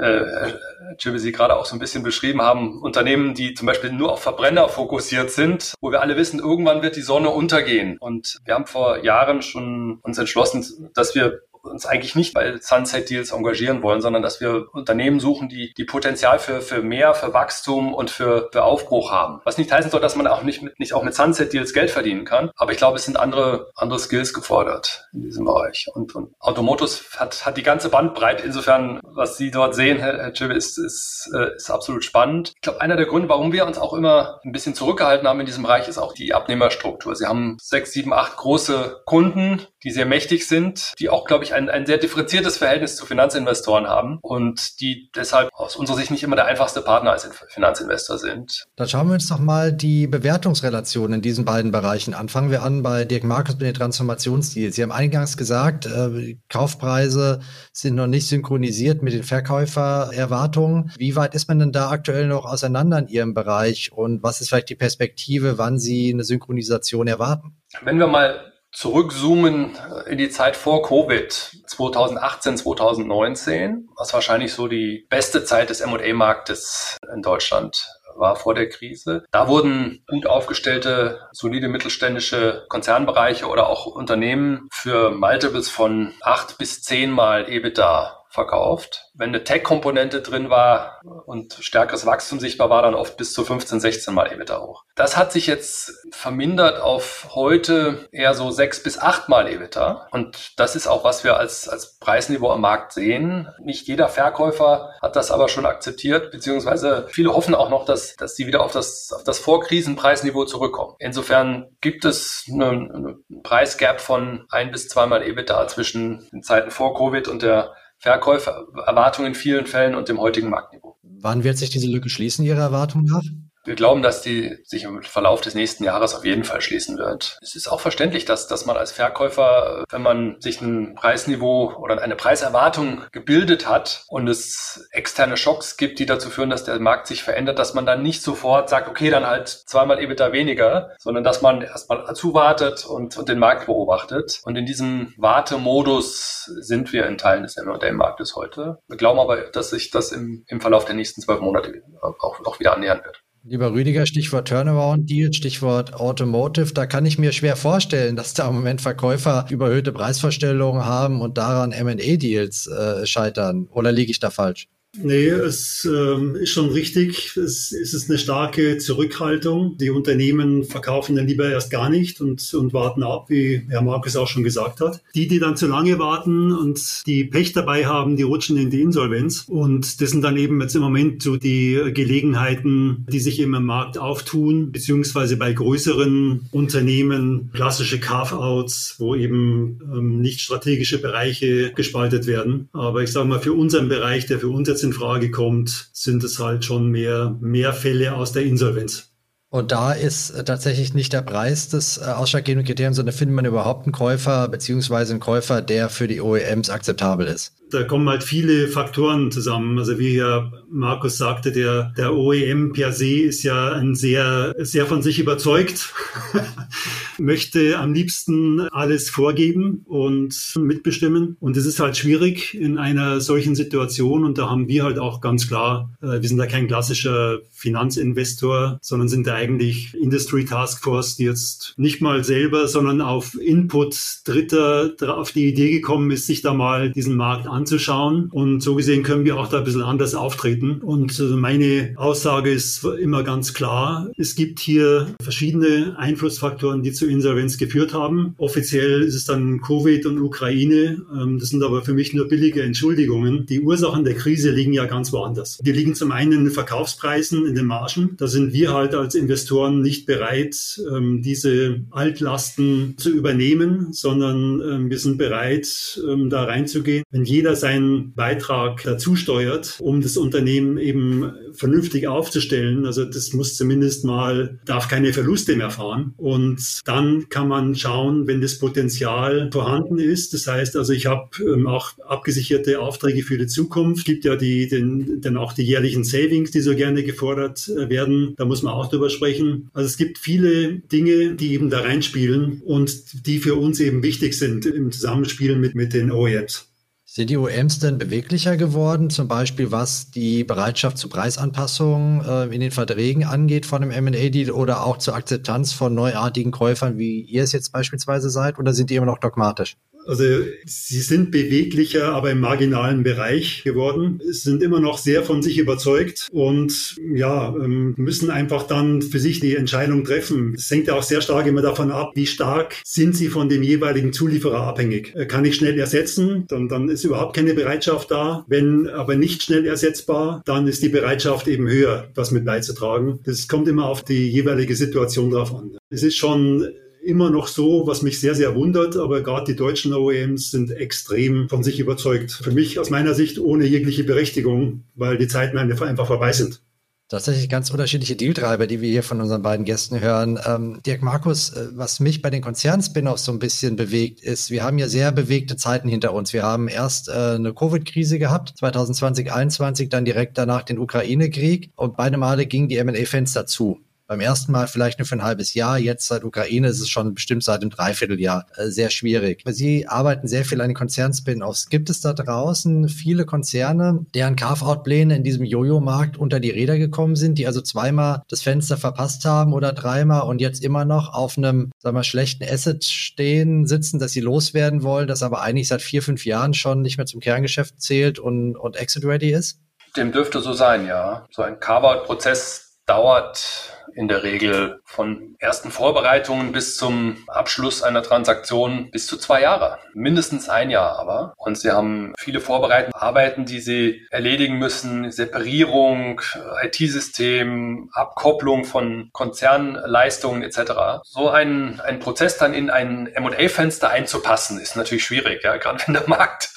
äh, 0.00 0.52
Jimmy 0.98 1.18
Sie 1.18 1.32
gerade 1.32 1.56
auch 1.56 1.66
so 1.66 1.76
ein 1.76 1.78
bisschen 1.78 2.02
beschrieben 2.02 2.42
haben, 2.42 2.82
Unternehmen, 2.82 3.34
die 3.34 3.54
zum 3.54 3.66
Beispiel 3.66 3.92
nur 3.92 4.12
auf 4.12 4.22
Verbrenner 4.22 4.68
fokussiert 4.68 5.30
sind, 5.30 5.74
wo 5.80 5.90
wir 5.90 6.00
alle 6.00 6.16
wissen, 6.16 6.40
irgendwann 6.40 6.82
wird 6.82 6.96
die 6.96 7.02
Sonne 7.02 7.30
untergehen. 7.30 7.96
Und 7.98 8.38
wir 8.44 8.54
haben 8.54 8.66
vor 8.66 9.04
Jahren 9.04 9.42
schon 9.42 9.98
uns 10.02 10.18
entschlossen, 10.18 10.90
dass 10.94 11.14
wir 11.14 11.42
uns 11.62 11.86
eigentlich 11.86 12.14
nicht 12.14 12.34
bei 12.34 12.56
Sunset 12.60 13.10
Deals 13.10 13.32
engagieren 13.32 13.82
wollen, 13.82 14.00
sondern 14.00 14.22
dass 14.22 14.40
wir 14.40 14.66
Unternehmen 14.72 15.20
suchen, 15.20 15.48
die, 15.48 15.72
die 15.76 15.84
Potenzial 15.84 16.38
für, 16.38 16.60
für 16.60 16.82
mehr, 16.82 17.14
für 17.14 17.32
Wachstum 17.32 17.94
und 17.94 18.10
für, 18.10 18.48
für 18.52 18.64
Aufbruch 18.64 19.10
haben. 19.10 19.40
Was 19.44 19.58
nicht 19.58 19.72
heißen 19.72 19.90
soll, 19.90 20.00
dass 20.00 20.16
man 20.16 20.26
auch 20.26 20.42
nicht 20.42 20.62
mit, 20.62 20.78
nicht 20.78 20.92
auch 20.92 21.02
mit 21.02 21.14
Sunset 21.14 21.52
Deals 21.52 21.72
Geld 21.72 21.90
verdienen 21.90 22.24
kann. 22.24 22.50
Aber 22.56 22.72
ich 22.72 22.78
glaube, 22.78 22.96
es 22.96 23.04
sind 23.04 23.18
andere, 23.18 23.70
andere 23.76 23.98
Skills 23.98 24.32
gefordert 24.32 25.08
in 25.12 25.22
diesem 25.22 25.44
Bereich. 25.44 25.86
Und, 25.94 26.14
und 26.14 26.34
Automotus 26.40 27.16
hat, 27.16 27.44
hat 27.46 27.56
die 27.56 27.62
ganze 27.62 27.88
Bandbreite. 27.88 28.44
Insofern, 28.44 29.00
was 29.02 29.36
Sie 29.36 29.50
dort 29.50 29.74
sehen, 29.74 29.98
Herr, 29.98 30.18
Herr 30.18 30.32
Chive, 30.32 30.54
ist, 30.54 30.78
ist, 30.78 31.30
äh, 31.34 31.54
ist 31.56 31.70
absolut 31.70 32.04
spannend. 32.04 32.52
Ich 32.56 32.62
glaube, 32.62 32.80
einer 32.80 32.96
der 32.96 33.06
Gründe, 33.06 33.28
warum 33.28 33.52
wir 33.52 33.66
uns 33.66 33.78
auch 33.78 33.94
immer 33.94 34.40
ein 34.44 34.52
bisschen 34.52 34.74
zurückgehalten 34.74 35.28
haben 35.28 35.40
in 35.40 35.46
diesem 35.46 35.62
Bereich, 35.62 35.88
ist 35.88 35.98
auch 35.98 36.14
die 36.14 36.34
Abnehmerstruktur. 36.34 37.14
Sie 37.14 37.26
haben 37.26 37.56
sechs, 37.60 37.92
sieben, 37.92 38.12
acht 38.12 38.36
große 38.36 39.02
Kunden, 39.04 39.66
die 39.82 39.90
sehr 39.90 40.06
mächtig 40.06 40.46
sind, 40.46 40.94
die 40.98 41.08
auch, 41.08 41.24
glaube 41.24 41.44
ich, 41.44 41.49
ein, 41.52 41.68
ein 41.68 41.86
sehr 41.86 41.98
differenziertes 41.98 42.58
Verhältnis 42.58 42.96
zu 42.96 43.06
Finanzinvestoren 43.06 43.86
haben 43.86 44.18
und 44.22 44.80
die 44.80 45.10
deshalb 45.14 45.50
aus 45.52 45.76
unserer 45.76 45.96
Sicht 45.96 46.10
nicht 46.10 46.22
immer 46.22 46.36
der 46.36 46.46
einfachste 46.46 46.82
Partner 46.82 47.12
als 47.12 47.28
Finanzinvestor 47.48 48.18
sind. 48.18 48.66
Dann 48.76 48.88
schauen 48.88 49.08
wir 49.08 49.14
uns 49.14 49.28
doch 49.28 49.38
mal 49.38 49.72
die 49.72 50.06
Bewertungsrelationen 50.06 51.14
in 51.14 51.22
diesen 51.22 51.44
beiden 51.44 51.70
Bereichen 51.70 52.14
an. 52.14 52.28
Fangen 52.28 52.50
wir 52.50 52.62
an 52.62 52.82
bei 52.82 53.04
Dirk 53.04 53.24
Markus 53.24 53.54
mit 53.54 53.66
den 53.66 53.74
Transformationsdeals. 53.74 54.74
Sie 54.76 54.82
haben 54.82 54.92
eingangs 54.92 55.36
gesagt, 55.36 55.86
äh, 55.86 56.36
Kaufpreise 56.48 57.40
sind 57.72 57.94
noch 57.94 58.06
nicht 58.06 58.28
synchronisiert 58.28 59.02
mit 59.02 59.12
den 59.12 59.22
Verkäufererwartungen. 59.22 60.92
Wie 60.96 61.16
weit 61.16 61.34
ist 61.34 61.48
man 61.48 61.58
denn 61.58 61.72
da 61.72 61.90
aktuell 61.90 62.26
noch 62.26 62.44
auseinander 62.44 62.98
in 62.98 63.08
Ihrem 63.08 63.34
Bereich 63.34 63.92
und 63.92 64.22
was 64.22 64.40
ist 64.40 64.48
vielleicht 64.48 64.70
die 64.70 64.76
Perspektive, 64.76 65.58
wann 65.58 65.78
Sie 65.78 66.12
eine 66.12 66.24
Synchronisation 66.24 67.06
erwarten? 67.06 67.56
Wenn 67.82 67.98
wir 67.98 68.06
mal 68.06 68.49
zurückzoomen 68.72 69.76
in 70.06 70.18
die 70.18 70.30
Zeit 70.30 70.56
vor 70.56 70.82
Covid 70.82 71.32
2018, 71.32 72.56
2019, 72.56 73.88
was 73.96 74.12
wahrscheinlich 74.12 74.52
so 74.52 74.68
die 74.68 75.06
beste 75.08 75.44
Zeit 75.44 75.70
des 75.70 75.80
M&A-Marktes 75.80 76.96
in 77.12 77.22
Deutschland 77.22 77.86
war 78.16 78.36
vor 78.36 78.54
der 78.54 78.68
Krise. 78.68 79.24
Da 79.30 79.48
wurden 79.48 80.04
gut 80.08 80.26
aufgestellte, 80.26 81.20
solide 81.32 81.68
mittelständische 81.68 82.66
Konzernbereiche 82.68 83.46
oder 83.46 83.68
auch 83.68 83.86
Unternehmen 83.86 84.68
für 84.72 85.10
Multiples 85.10 85.68
von 85.68 86.12
acht 86.20 86.58
bis 86.58 86.82
zehn 86.82 87.10
Mal 87.10 87.50
EBITDA 87.50 88.19
verkauft. 88.30 89.10
Wenn 89.14 89.30
eine 89.30 89.44
Tech-Komponente 89.44 90.22
drin 90.22 90.50
war 90.50 91.00
und 91.26 91.54
stärkeres 91.60 92.06
Wachstum 92.06 92.38
sichtbar 92.38 92.70
war, 92.70 92.82
dann 92.82 92.94
oft 92.94 93.16
bis 93.16 93.32
zu 93.32 93.44
15, 93.44 93.80
16 93.80 94.14
Mal 94.14 94.32
EBITDA 94.32 94.60
hoch. 94.60 94.84
Das 94.94 95.16
hat 95.16 95.32
sich 95.32 95.46
jetzt 95.46 96.06
vermindert 96.12 96.80
auf 96.80 97.30
heute 97.34 98.08
eher 98.12 98.34
so 98.34 98.50
6 98.50 98.82
bis 98.82 98.98
8 98.98 99.28
Mal 99.28 99.48
EBITDA. 99.48 100.08
Und 100.12 100.58
das 100.58 100.76
ist 100.76 100.86
auch, 100.86 101.04
was 101.04 101.24
wir 101.24 101.36
als, 101.38 101.68
als 101.68 101.98
Preisniveau 101.98 102.50
am 102.50 102.60
Markt 102.60 102.92
sehen. 102.92 103.48
Nicht 103.58 103.88
jeder 103.88 104.08
Verkäufer 104.08 104.94
hat 105.02 105.16
das 105.16 105.30
aber 105.30 105.48
schon 105.48 105.66
akzeptiert, 105.66 106.30
beziehungsweise 106.30 107.08
viele 107.10 107.34
hoffen 107.34 107.54
auch 107.54 107.70
noch, 107.70 107.84
dass, 107.84 108.14
dass 108.16 108.36
sie 108.36 108.46
wieder 108.46 108.62
auf 108.62 108.72
das, 108.72 109.12
auf 109.12 109.24
das 109.24 109.40
Vorkrisenpreisniveau 109.40 110.44
zurückkommen. 110.44 110.94
Insofern 110.98 111.76
gibt 111.80 112.04
es 112.04 112.44
einen 112.48 112.90
eine 112.94 113.16
Preisgap 113.42 114.00
von 114.00 114.46
ein 114.50 114.70
bis 114.70 114.88
zweimal 114.88 115.22
EBITDA 115.22 115.66
zwischen 115.68 116.28
den 116.32 116.42
Zeiten 116.42 116.70
vor 116.70 116.94
Covid 116.94 117.28
und 117.28 117.42
der 117.42 117.74
Verkäufererwartung 118.00 119.26
in 119.26 119.34
vielen 119.34 119.66
Fällen 119.66 119.94
und 119.94 120.08
dem 120.08 120.18
heutigen 120.18 120.48
Marktniveau. 120.48 120.96
Wann 121.02 121.44
wird 121.44 121.58
sich 121.58 121.68
diese 121.68 121.86
Lücke 121.86 122.08
schließen, 122.08 122.44
Ihrer 122.46 122.62
Erwartung 122.62 123.04
nach? 123.04 123.22
Wir 123.64 123.74
glauben, 123.74 124.00
dass 124.02 124.22
die 124.22 124.58
sich 124.64 124.84
im 124.84 125.02
Verlauf 125.02 125.42
des 125.42 125.54
nächsten 125.54 125.84
Jahres 125.84 126.14
auf 126.14 126.24
jeden 126.24 126.44
Fall 126.44 126.62
schließen 126.62 126.96
wird. 126.96 127.38
Es 127.42 127.54
ist 127.54 127.68
auch 127.68 127.80
verständlich, 127.80 128.24
dass, 128.24 128.46
dass 128.46 128.64
man 128.64 128.76
als 128.76 128.90
Verkäufer, 128.92 129.84
wenn 129.90 130.00
man 130.00 130.40
sich 130.40 130.62
ein 130.62 130.94
Preisniveau 130.94 131.74
oder 131.76 132.00
eine 132.00 132.16
Preiserwartung 132.16 133.04
gebildet 133.12 133.68
hat 133.68 134.04
und 134.08 134.28
es 134.28 134.88
externe 134.92 135.36
Schocks 135.36 135.76
gibt, 135.76 135.98
die 135.98 136.06
dazu 136.06 136.30
führen, 136.30 136.48
dass 136.48 136.64
der 136.64 136.80
Markt 136.80 137.06
sich 137.06 137.22
verändert, 137.22 137.58
dass 137.58 137.74
man 137.74 137.84
dann 137.84 138.02
nicht 138.02 138.22
sofort 138.22 138.70
sagt, 138.70 138.88
okay, 138.88 139.10
dann 139.10 139.26
halt 139.26 139.48
zweimal 139.48 140.00
EBITDA 140.00 140.32
weniger, 140.32 140.94
sondern 140.98 141.22
dass 141.22 141.42
man 141.42 141.60
erstmal 141.60 142.14
zuwartet 142.14 142.86
und, 142.86 143.18
und 143.18 143.28
den 143.28 143.38
Markt 143.38 143.66
beobachtet. 143.66 144.40
Und 144.44 144.56
in 144.56 144.64
diesem 144.64 145.12
Wartemodus 145.18 146.44
sind 146.60 146.94
wir 146.94 147.06
in 147.06 147.18
Teilen 147.18 147.42
des 147.42 147.58
M&A-Marktes 147.58 148.36
heute. 148.36 148.78
Wir 148.88 148.96
glauben 148.96 149.20
aber, 149.20 149.36
dass 149.50 149.68
sich 149.68 149.90
das 149.90 150.12
im, 150.12 150.44
im 150.46 150.62
Verlauf 150.62 150.86
der 150.86 150.94
nächsten 150.94 151.20
zwölf 151.20 151.40
Monate 151.40 151.82
auch, 152.00 152.40
auch 152.44 152.58
wieder 152.58 152.74
annähern 152.74 153.02
wird. 153.04 153.22
Lieber 153.42 153.72
Rüdiger, 153.72 154.04
Stichwort 154.04 154.48
Turnaround-Deal, 154.48 155.32
Stichwort 155.32 155.94
Automotive, 155.94 156.74
da 156.74 156.84
kann 156.84 157.06
ich 157.06 157.18
mir 157.18 157.32
schwer 157.32 157.56
vorstellen, 157.56 158.14
dass 158.14 158.34
da 158.34 158.46
im 158.46 158.54
Moment 158.54 158.82
Verkäufer 158.82 159.46
überhöhte 159.48 159.92
Preisvorstellungen 159.92 160.84
haben 160.84 161.22
und 161.22 161.38
daran 161.38 161.72
M&A-Deals 161.72 162.66
äh, 162.66 163.06
scheitern. 163.06 163.66
Oder 163.72 163.92
liege 163.92 164.10
ich 164.10 164.20
da 164.20 164.28
falsch? 164.28 164.68
Nee, 164.98 165.28
es 165.28 165.88
ähm, 165.88 166.34
ist 166.34 166.50
schon 166.50 166.70
richtig. 166.70 167.36
Es, 167.36 167.70
es 167.70 167.94
ist 167.94 168.10
eine 168.10 168.18
starke 168.18 168.78
Zurückhaltung. 168.78 169.76
Die 169.78 169.90
Unternehmen 169.90 170.64
verkaufen 170.64 171.14
dann 171.14 171.28
lieber 171.28 171.48
erst 171.48 171.70
gar 171.70 171.88
nicht 171.88 172.20
und, 172.20 172.52
und 172.54 172.72
warten 172.72 173.04
ab, 173.04 173.26
wie 173.28 173.62
Herr 173.68 173.82
Markus 173.82 174.16
auch 174.16 174.26
schon 174.26 174.42
gesagt 174.42 174.80
hat. 174.80 175.00
Die, 175.14 175.28
die 175.28 175.38
dann 175.38 175.56
zu 175.56 175.68
lange 175.68 176.00
warten 176.00 176.52
und 176.52 177.06
die 177.06 177.24
Pech 177.24 177.52
dabei 177.52 177.86
haben, 177.86 178.16
die 178.16 178.24
rutschen 178.24 178.56
in 178.56 178.70
die 178.70 178.80
Insolvenz. 178.80 179.44
Und 179.46 180.00
das 180.00 180.10
sind 180.10 180.22
dann 180.22 180.36
eben 180.36 180.60
jetzt 180.60 180.74
im 180.74 180.82
Moment 180.82 181.22
so 181.22 181.36
die 181.36 181.80
Gelegenheiten, 181.94 183.06
die 183.08 183.20
sich 183.20 183.38
eben 183.38 183.54
im 183.54 183.64
Markt 183.64 183.96
auftun, 183.96 184.72
beziehungsweise 184.72 185.36
bei 185.36 185.52
größeren 185.52 186.48
Unternehmen 186.50 187.50
klassische 187.52 188.00
Carve-outs, 188.00 188.96
wo 188.98 189.14
eben 189.14 189.80
ähm, 189.92 190.20
nicht 190.20 190.40
strategische 190.40 191.00
Bereiche 191.00 191.72
gespaltet 191.74 192.26
werden. 192.26 192.68
Aber 192.72 193.04
ich 193.04 193.12
sage 193.12 193.28
mal, 193.28 193.38
für 193.38 193.52
unseren 193.52 193.88
Bereich, 193.88 194.26
der 194.26 194.40
für 194.40 194.48
uns 194.48 194.68
jetzt 194.68 194.79
jetzt 194.80 194.84
in 194.84 194.92
Frage 194.92 195.30
kommt, 195.30 195.90
sind 195.92 196.24
es 196.24 196.38
halt 196.38 196.64
schon 196.64 196.88
mehr, 196.88 197.36
mehr 197.40 197.72
Fälle 197.72 198.14
aus 198.14 198.32
der 198.32 198.44
Insolvenz. 198.44 199.10
Und 199.50 199.72
da 199.72 199.92
ist 199.92 200.30
äh, 200.30 200.44
tatsächlich 200.44 200.94
nicht 200.94 201.12
der 201.12 201.22
Preis 201.22 201.68
das 201.68 201.98
äh, 201.98 202.02
ausschlaggebende 202.02 202.66
Kriterium, 202.66 202.94
sondern 202.94 203.14
findet 203.14 203.34
man 203.34 203.44
überhaupt 203.44 203.84
einen 203.84 203.92
Käufer 203.92 204.48
beziehungsweise 204.48 205.12
einen 205.12 205.20
Käufer, 205.20 205.60
der 205.60 205.88
für 205.88 206.06
die 206.06 206.20
OEMs 206.20 206.70
akzeptabel 206.70 207.26
ist 207.26 207.59
da 207.70 207.84
kommen 207.84 208.08
halt 208.08 208.22
viele 208.22 208.68
Faktoren 208.68 209.30
zusammen. 209.30 209.78
Also 209.78 209.98
wie 209.98 210.14
ja 210.14 210.50
Markus 210.70 211.18
sagte, 211.18 211.52
der, 211.52 211.92
der 211.96 212.14
OEM 212.14 212.72
per 212.72 212.92
se 212.92 213.20
ist 213.20 213.42
ja 213.42 213.72
ein 213.72 213.94
sehr, 213.94 214.54
sehr 214.58 214.86
von 214.86 215.02
sich 215.02 215.18
überzeugt, 215.18 215.92
möchte 217.18 217.78
am 217.78 217.92
liebsten 217.92 218.60
alles 218.70 219.10
vorgeben 219.10 219.84
und 219.86 220.54
mitbestimmen. 220.58 221.36
Und 221.40 221.56
es 221.56 221.66
ist 221.66 221.80
halt 221.80 221.96
schwierig 221.96 222.54
in 222.54 222.78
einer 222.78 223.20
solchen 223.20 223.54
Situation. 223.54 224.24
Und 224.24 224.38
da 224.38 224.48
haben 224.48 224.68
wir 224.68 224.84
halt 224.84 224.98
auch 224.98 225.20
ganz 225.20 225.48
klar, 225.48 225.90
äh, 226.02 226.20
wir 226.20 226.28
sind 226.28 226.38
da 226.38 226.46
kein 226.46 226.68
klassischer 226.68 227.40
Finanzinvestor, 227.50 228.78
sondern 228.80 229.08
sind 229.08 229.26
da 229.26 229.34
eigentlich 229.34 229.94
Industry 229.94 230.44
Task 230.44 230.82
Force, 230.82 231.16
die 231.16 231.24
jetzt 231.24 231.74
nicht 231.76 232.00
mal 232.00 232.24
selber, 232.24 232.68
sondern 232.68 233.00
auf 233.00 233.34
Input 233.34 233.96
Dritter 234.24 234.94
auf 235.16 235.32
die 235.32 235.48
Idee 235.48 235.72
gekommen 235.72 236.10
ist, 236.10 236.26
sich 236.26 236.42
da 236.42 236.54
mal 236.54 236.90
diesen 236.90 237.16
Markt 237.16 237.46
an 237.46 237.59
anzuschauen. 237.60 238.28
Und 238.30 238.60
so 238.60 238.74
gesehen 238.74 239.02
können 239.02 239.24
wir 239.24 239.36
auch 239.36 239.48
da 239.48 239.58
ein 239.58 239.64
bisschen 239.64 239.82
anders 239.82 240.14
auftreten. 240.14 240.80
Und 240.80 241.18
äh, 241.18 241.22
meine 241.22 241.94
Aussage 241.96 242.50
ist 242.50 242.84
immer 242.84 243.22
ganz 243.22 243.54
klar. 243.54 244.10
Es 244.16 244.34
gibt 244.34 244.60
hier 244.60 245.14
verschiedene 245.22 245.96
Einflussfaktoren, 245.98 246.82
die 246.82 246.92
zur 246.92 247.08
Insolvenz 247.08 247.58
geführt 247.58 247.92
haben. 247.92 248.34
Offiziell 248.38 249.02
ist 249.02 249.14
es 249.14 249.24
dann 249.24 249.60
Covid 249.60 250.06
und 250.06 250.20
Ukraine. 250.20 251.02
Ähm, 251.14 251.38
das 251.38 251.50
sind 251.50 251.62
aber 251.62 251.82
für 251.82 251.94
mich 251.94 252.14
nur 252.14 252.28
billige 252.28 252.62
Entschuldigungen. 252.62 253.46
Die 253.46 253.60
Ursachen 253.60 254.04
der 254.04 254.14
Krise 254.14 254.50
liegen 254.50 254.72
ja 254.72 254.86
ganz 254.86 255.12
woanders. 255.12 255.58
Die 255.58 255.72
liegen 255.72 255.94
zum 255.94 256.12
einen 256.12 256.32
in 256.32 256.44
den 256.44 256.52
Verkaufspreisen, 256.52 257.46
in 257.46 257.54
den 257.54 257.66
Margen. 257.66 258.14
Da 258.16 258.26
sind 258.26 258.52
wir 258.52 258.72
halt 258.72 258.94
als 258.94 259.14
Investoren 259.14 259.82
nicht 259.82 260.06
bereit, 260.06 260.80
ähm, 260.90 261.22
diese 261.22 261.80
Altlasten 261.90 262.94
zu 262.96 263.10
übernehmen, 263.10 263.92
sondern 263.92 264.60
ähm, 264.60 264.90
wir 264.90 264.98
sind 264.98 265.18
bereit, 265.18 266.00
da 266.28 266.44
reinzugehen. 266.44 267.02
Wenn 267.10 267.24
jeder 267.24 267.49
jeder 267.50 267.56
seinen 267.56 268.12
Beitrag 268.14 268.82
dazu 268.84 269.16
steuert, 269.16 269.76
um 269.80 270.00
das 270.00 270.16
Unternehmen 270.16 270.78
eben 270.78 271.32
vernünftig 271.52 272.06
aufzustellen. 272.06 272.86
Also 272.86 273.04
das 273.04 273.32
muss 273.32 273.56
zumindest 273.56 274.04
mal, 274.04 274.60
darf 274.64 274.88
keine 274.88 275.12
Verluste 275.12 275.56
mehr 275.56 275.70
fahren. 275.70 276.14
Und 276.16 276.80
dann 276.84 277.28
kann 277.28 277.48
man 277.48 277.74
schauen, 277.74 278.26
wenn 278.26 278.40
das 278.40 278.58
Potenzial 278.58 279.50
vorhanden 279.52 279.98
ist. 279.98 280.32
Das 280.32 280.46
heißt 280.46 280.76
also, 280.76 280.92
ich 280.92 281.06
habe 281.06 281.28
ähm, 281.40 281.66
auch 281.66 281.92
abgesicherte 282.06 282.80
Aufträge 282.80 283.22
für 283.22 283.36
die 283.36 283.46
Zukunft. 283.46 284.00
Es 284.00 284.04
gibt 284.04 284.24
ja 284.24 284.36
die, 284.36 284.68
den, 284.68 285.20
dann 285.20 285.36
auch 285.36 285.52
die 285.52 285.64
jährlichen 285.64 286.04
Savings, 286.04 286.52
die 286.52 286.60
so 286.60 286.74
gerne 286.76 287.02
gefordert 287.02 287.68
äh, 287.68 287.88
werden. 287.88 288.34
Da 288.36 288.44
muss 288.44 288.62
man 288.62 288.74
auch 288.74 288.88
drüber 288.88 289.10
sprechen. 289.10 289.70
Also 289.72 289.86
es 289.86 289.96
gibt 289.96 290.18
viele 290.18 290.74
Dinge, 290.92 291.34
die 291.34 291.52
eben 291.52 291.70
da 291.70 291.80
reinspielen 291.80 292.62
und 292.64 293.26
die 293.26 293.38
für 293.38 293.56
uns 293.56 293.80
eben 293.80 294.02
wichtig 294.02 294.38
sind 294.38 294.66
im 294.66 294.92
Zusammenspiel 294.92 295.56
mit, 295.56 295.74
mit 295.74 295.92
den 295.92 296.12
OEMs. 296.12 296.69
Sind 297.12 297.28
die 297.28 297.36
OEMs 297.36 297.80
denn 297.80 297.98
beweglicher 297.98 298.56
geworden, 298.56 299.10
zum 299.10 299.26
Beispiel 299.26 299.72
was 299.72 300.12
die 300.12 300.44
Bereitschaft 300.44 300.96
zu 300.96 301.08
Preisanpassungen 301.08 302.24
äh, 302.24 302.54
in 302.54 302.60
den 302.60 302.70
Verträgen 302.70 303.24
angeht 303.24 303.66
von 303.66 303.82
einem 303.82 303.90
M&A-Deal 303.90 304.52
oder 304.52 304.86
auch 304.86 304.96
zur 304.96 305.16
Akzeptanz 305.16 305.72
von 305.72 305.92
neuartigen 305.92 306.52
Käufern, 306.52 306.98
wie 306.98 307.22
ihr 307.22 307.42
es 307.42 307.50
jetzt 307.50 307.72
beispielsweise 307.72 308.30
seid, 308.30 308.60
oder 308.60 308.72
sind 308.74 308.90
die 308.90 308.94
immer 308.94 309.06
noch 309.06 309.18
dogmatisch? 309.18 309.76
Also 310.06 310.24
sie 310.66 311.00
sind 311.00 311.30
beweglicher, 311.30 312.12
aber 312.12 312.30
im 312.30 312.40
marginalen 312.40 313.02
Bereich 313.02 313.62
geworden. 313.64 314.20
Sind 314.24 314.62
immer 314.62 314.80
noch 314.80 314.98
sehr 314.98 315.22
von 315.22 315.42
sich 315.42 315.58
überzeugt 315.58 316.28
und 316.32 316.96
ja, 317.14 317.54
ähm, 317.54 317.94
müssen 317.96 318.30
einfach 318.30 318.64
dann 318.64 319.02
für 319.02 319.18
sich 319.18 319.40
die 319.40 319.56
Entscheidung 319.56 320.04
treffen. 320.04 320.54
Es 320.56 320.70
hängt 320.70 320.86
ja 320.86 320.94
auch 320.94 321.02
sehr 321.02 321.20
stark 321.20 321.46
immer 321.46 321.62
davon 321.62 321.90
ab, 321.90 322.12
wie 322.14 322.26
stark 322.26 322.76
sind 322.84 323.16
sie 323.16 323.28
von 323.28 323.48
dem 323.48 323.62
jeweiligen 323.62 324.12
Zulieferer 324.12 324.62
abhängig. 324.62 325.14
Äh, 325.14 325.26
kann 325.26 325.44
ich 325.44 325.56
schnell 325.56 325.78
ersetzen, 325.78 326.44
dann, 326.48 326.68
dann 326.68 326.88
ist 326.88 327.04
überhaupt 327.04 327.36
keine 327.36 327.54
Bereitschaft 327.54 328.10
da. 328.10 328.44
Wenn 328.48 328.88
aber 328.88 329.16
nicht 329.16 329.42
schnell 329.42 329.66
ersetzbar, 329.66 330.42
dann 330.44 330.66
ist 330.66 330.82
die 330.82 330.88
Bereitschaft 330.88 331.46
eben 331.48 331.68
höher, 331.68 332.08
was 332.14 332.30
mit 332.30 332.44
beizutragen. 332.44 333.20
Das 333.24 333.48
kommt 333.48 333.68
immer 333.68 333.86
auf 333.86 334.02
die 334.04 334.30
jeweilige 334.30 334.74
Situation 334.76 335.30
drauf 335.30 335.54
an. 335.54 335.78
Es 335.90 336.02
ist 336.02 336.16
schon 336.16 336.68
immer 337.02 337.30
noch 337.30 337.46
so, 337.46 337.86
was 337.86 338.02
mich 338.02 338.20
sehr, 338.20 338.34
sehr 338.34 338.54
wundert, 338.54 338.96
aber 338.96 339.22
gerade 339.22 339.52
die 339.52 339.56
deutschen 339.56 339.92
OEMs 339.92 340.50
sind 340.50 340.70
extrem 340.70 341.48
von 341.48 341.62
sich 341.62 341.80
überzeugt. 341.80 342.32
Für 342.32 342.52
mich 342.52 342.78
aus 342.78 342.90
meiner 342.90 343.14
Sicht 343.14 343.38
ohne 343.38 343.66
jegliche 343.66 344.04
Berechtigung, 344.04 344.84
weil 344.94 345.18
die 345.18 345.28
Zeiten 345.28 345.58
einfach 345.58 346.06
vorbei 346.06 346.32
sind. 346.32 346.62
Tatsächlich 347.10 347.48
ganz 347.48 347.70
unterschiedliche 347.70 348.14
Dealtreiber, 348.14 348.68
die 348.68 348.80
wir 348.80 348.88
hier 348.88 349.02
von 349.02 349.20
unseren 349.20 349.42
beiden 349.42 349.64
Gästen 349.64 350.00
hören. 350.00 350.38
Ähm, 350.46 350.80
Dirk 350.86 351.02
Markus, 351.02 351.50
äh, 351.50 351.66
was 351.72 351.98
mich 351.98 352.22
bei 352.22 352.30
den 352.30 352.40
Konzern-Spin-Offs 352.40 353.24
so 353.24 353.32
ein 353.32 353.40
bisschen 353.40 353.74
bewegt, 353.74 354.22
ist, 354.22 354.50
wir 354.50 354.62
haben 354.62 354.78
ja 354.78 354.86
sehr 354.86 355.10
bewegte 355.10 355.56
Zeiten 355.56 355.88
hinter 355.88 356.14
uns. 356.14 356.32
Wir 356.32 356.44
haben 356.44 356.68
erst 356.68 357.08
äh, 357.08 357.12
eine 357.34 357.52
Covid-Krise 357.52 358.20
gehabt, 358.20 358.52
2020, 358.58 359.26
2021, 359.26 359.88
dann 359.88 360.04
direkt 360.04 360.38
danach 360.38 360.62
den 360.62 360.78
Ukraine-Krieg 360.78 361.72
und 361.74 361.96
beide 361.96 362.16
Male 362.16 362.46
gingen 362.46 362.68
die 362.68 362.76
M&A-Fenster 362.76 363.44
zu. 363.44 363.80
Beim 364.10 364.18
ersten 364.18 364.50
Mal 364.50 364.66
vielleicht 364.66 364.98
nur 364.98 365.06
für 365.06 365.14
ein 365.14 365.22
halbes 365.22 365.54
Jahr, 365.54 365.78
jetzt 365.78 366.08
seit 366.08 366.24
Ukraine 366.24 366.66
ist 366.66 366.80
es 366.80 366.88
schon 366.88 367.14
bestimmt 367.14 367.44
seit 367.44 367.60
einem 367.60 367.70
Dreivierteljahr 367.70 368.44
äh, 368.56 368.66
sehr 368.66 368.90
schwierig. 368.90 369.44
Sie 369.46 369.86
arbeiten 369.86 370.26
sehr 370.26 370.44
viel 370.44 370.60
an 370.60 370.70
den 370.70 370.74
Konzern-Spin-Offs. 370.74 371.68
Gibt 371.68 371.90
es 371.90 372.00
da 372.00 372.12
draußen 372.12 372.88
viele 372.88 373.24
Konzerne, 373.24 374.04
deren 374.12 374.34
Carve-Out-Pläne 374.34 375.14
in 375.14 375.22
diesem 375.22 375.44
Jojo-Markt 375.44 376.16
unter 376.16 376.40
die 376.40 376.50
Räder 376.50 376.76
gekommen 376.76 377.14
sind, 377.14 377.38
die 377.38 377.46
also 377.46 377.60
zweimal 377.60 378.22
das 378.28 378.42
Fenster 378.42 378.76
verpasst 378.76 379.24
haben 379.26 379.52
oder 379.52 379.72
dreimal 379.72 380.22
und 380.22 380.40
jetzt 380.40 380.64
immer 380.64 380.84
noch 380.84 381.14
auf 381.14 381.38
einem, 381.38 381.70
sagen 381.78 381.96
wir, 381.96 382.02
schlechten 382.02 382.42
Asset 382.42 382.82
stehen, 382.82 383.68
sitzen, 383.68 384.00
dass 384.00 384.10
sie 384.10 384.20
loswerden 384.20 384.82
wollen, 384.82 385.06
das 385.06 385.22
aber 385.22 385.42
eigentlich 385.42 385.68
seit 385.68 385.82
vier, 385.82 386.02
fünf 386.02 386.26
Jahren 386.26 386.52
schon 386.52 386.82
nicht 386.82 386.96
mehr 386.96 387.06
zum 387.06 387.20
Kerngeschäft 387.20 387.80
zählt 387.80 388.18
und, 388.18 388.56
und 388.56 388.74
exit-ready 388.74 389.30
ist? 389.30 389.60
Dem 389.96 390.10
dürfte 390.10 390.40
so 390.40 390.52
sein, 390.52 390.84
ja. 390.88 391.26
So 391.30 391.42
ein 391.42 391.60
Carve-out-Prozess 391.60 392.70
dauert 392.86 393.76
in 393.94 394.08
der 394.08 394.22
Regel 394.22 394.80
von 394.84 395.36
ersten 395.38 395.70
Vorbereitungen 395.70 396.52
bis 396.52 396.76
zum 396.76 397.24
Abschluss 397.28 397.82
einer 397.82 398.02
Transaktion 398.02 398.90
bis 398.90 399.06
zu 399.06 399.16
zwei 399.16 399.42
Jahre. 399.42 399.78
Mindestens 399.94 400.48
ein 400.48 400.70
Jahr 400.70 400.98
aber. 400.98 401.34
Und 401.36 401.58
sie 401.58 401.70
haben 401.70 402.14
viele 402.18 402.40
vorbereitende 402.40 403.00
Arbeiten, 403.00 403.44
die 403.44 403.60
sie 403.60 404.06
erledigen 404.10 404.58
müssen. 404.58 405.10
Separierung, 405.10 406.20
IT-System, 406.62 407.90
Abkopplung 407.92 408.64
von 408.64 409.10
Konzernleistungen 409.12 410.42
etc. 410.42 411.02
So 411.04 411.28
ein, 411.30 411.80
ein 411.80 412.00
Prozess 412.00 412.38
dann 412.38 412.54
in 412.54 412.70
ein 412.70 413.06
M&A-Fenster 413.06 413.90
einzupassen, 413.90 414.60
ist 414.60 414.76
natürlich 414.76 415.04
schwierig, 415.04 415.42
ja, 415.42 415.56
gerade 415.56 415.82
wenn 415.86 415.94
der 415.94 416.08
Markt 416.08 416.50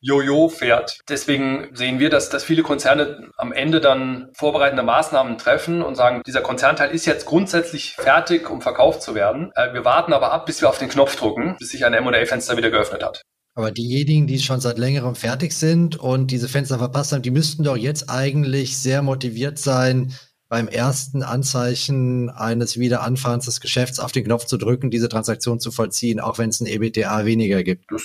Jojo 0.00 0.48
fährt. 0.48 1.00
Deswegen 1.08 1.68
sehen 1.74 1.98
wir, 1.98 2.10
dass, 2.10 2.28
dass 2.28 2.44
viele 2.44 2.62
Konzerne 2.62 3.30
am 3.36 3.52
Ende 3.52 3.80
dann 3.80 4.30
vorbereitende 4.34 4.82
Maßnahmen 4.82 5.38
treffen 5.38 5.82
und 5.82 5.94
sagen, 5.94 6.22
dieser 6.26 6.42
Konzernteil 6.78 6.94
ist 6.94 7.06
jetzt 7.06 7.26
grundsätzlich 7.26 7.94
fertig, 7.94 8.48
um 8.48 8.60
verkauft 8.60 9.02
zu 9.02 9.16
werden. 9.16 9.50
Äh, 9.56 9.72
wir 9.72 9.84
warten 9.84 10.12
aber 10.12 10.32
ab, 10.32 10.46
bis 10.46 10.60
wir 10.60 10.68
auf 10.68 10.78
den 10.78 10.88
Knopf 10.88 11.16
drücken, 11.16 11.56
bis 11.58 11.70
sich 11.70 11.84
ein 11.84 11.92
M&A-Fenster 11.92 12.56
wieder 12.56 12.70
geöffnet 12.70 13.02
hat. 13.02 13.22
Aber 13.56 13.72
diejenigen, 13.72 14.28
die 14.28 14.38
schon 14.38 14.60
seit 14.60 14.78
längerem 14.78 15.16
fertig 15.16 15.52
sind 15.52 15.96
und 15.96 16.30
diese 16.30 16.48
Fenster 16.48 16.78
verpasst 16.78 17.12
haben, 17.12 17.22
die 17.22 17.32
müssten 17.32 17.64
doch 17.64 17.76
jetzt 17.76 18.08
eigentlich 18.08 18.78
sehr 18.78 19.02
motiviert 19.02 19.58
sein, 19.58 20.14
beim 20.48 20.68
ersten 20.68 21.22
Anzeichen 21.22 22.30
eines 22.30 22.78
Wiederanfahrens 22.78 23.44
des 23.44 23.60
Geschäfts 23.60 24.00
auf 24.00 24.12
den 24.12 24.24
Knopf 24.24 24.46
zu 24.46 24.56
drücken, 24.56 24.90
diese 24.90 25.08
Transaktion 25.08 25.60
zu 25.60 25.70
vollziehen, 25.70 26.20
auch 26.20 26.38
wenn 26.38 26.48
es 26.48 26.60
ein 26.60 26.66
EBTA 26.66 27.24
weniger 27.24 27.62
gibt. 27.62 27.90
Das 27.90 28.02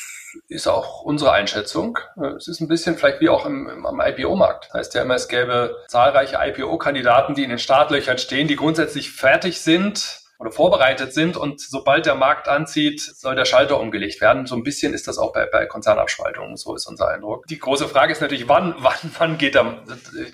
ist 0.50 0.68
auch 0.68 1.02
unsere 1.02 1.32
Einschätzung. 1.32 1.98
Es 2.38 2.48
ist 2.48 2.60
ein 2.60 2.68
bisschen 2.68 2.98
vielleicht 2.98 3.22
wie 3.22 3.30
auch 3.30 3.46
im, 3.46 3.70
im 3.70 3.86
am 3.86 4.02
IPO-Markt. 4.02 4.66
Das 4.66 4.74
heißt 4.74 4.94
ja 4.96 5.04
immer, 5.04 5.16
es 5.16 5.28
gäbe 5.28 5.76
zahlreiche 5.88 6.38
IPO-Kandidaten, 6.42 7.36
die 7.36 7.44
in 7.44 7.50
den 7.50 7.60
Startlöchern 7.60 8.18
stehen, 8.18 8.48
die 8.48 8.56
grundsätzlich 8.56 9.12
fertig 9.12 9.62
sind, 9.62 10.23
oder 10.40 10.52
vorbereitet 10.52 11.14
sind 11.14 11.38
und 11.38 11.62
sobald 11.62 12.06
der 12.06 12.16
Markt 12.16 12.48
anzieht, 12.48 13.02
soll 13.02 13.36
der 13.36 13.46
Schalter 13.46 13.80
umgelegt 13.80 14.22
werden. 14.22 14.46
So 14.46 14.56
ein 14.56 14.64
bisschen 14.64 14.94
ist 14.94 15.08
das 15.08 15.18
auch 15.18 15.34
bei, 15.34 15.46
bei 15.46 15.66
Konzernabspaltungen, 15.66 16.58
so 16.58 16.76
ist 16.76 16.88
unser 16.88 17.10
Eindruck. 17.10 17.46
Die 17.48 17.60
große 17.60 17.88
Frage 17.88 18.12
ist 18.12 18.22
natürlich, 18.22 18.48
wann, 18.48 18.76
wann, 18.80 18.96
wann 19.18 19.38
geht, 19.38 19.56
der, 19.56 19.84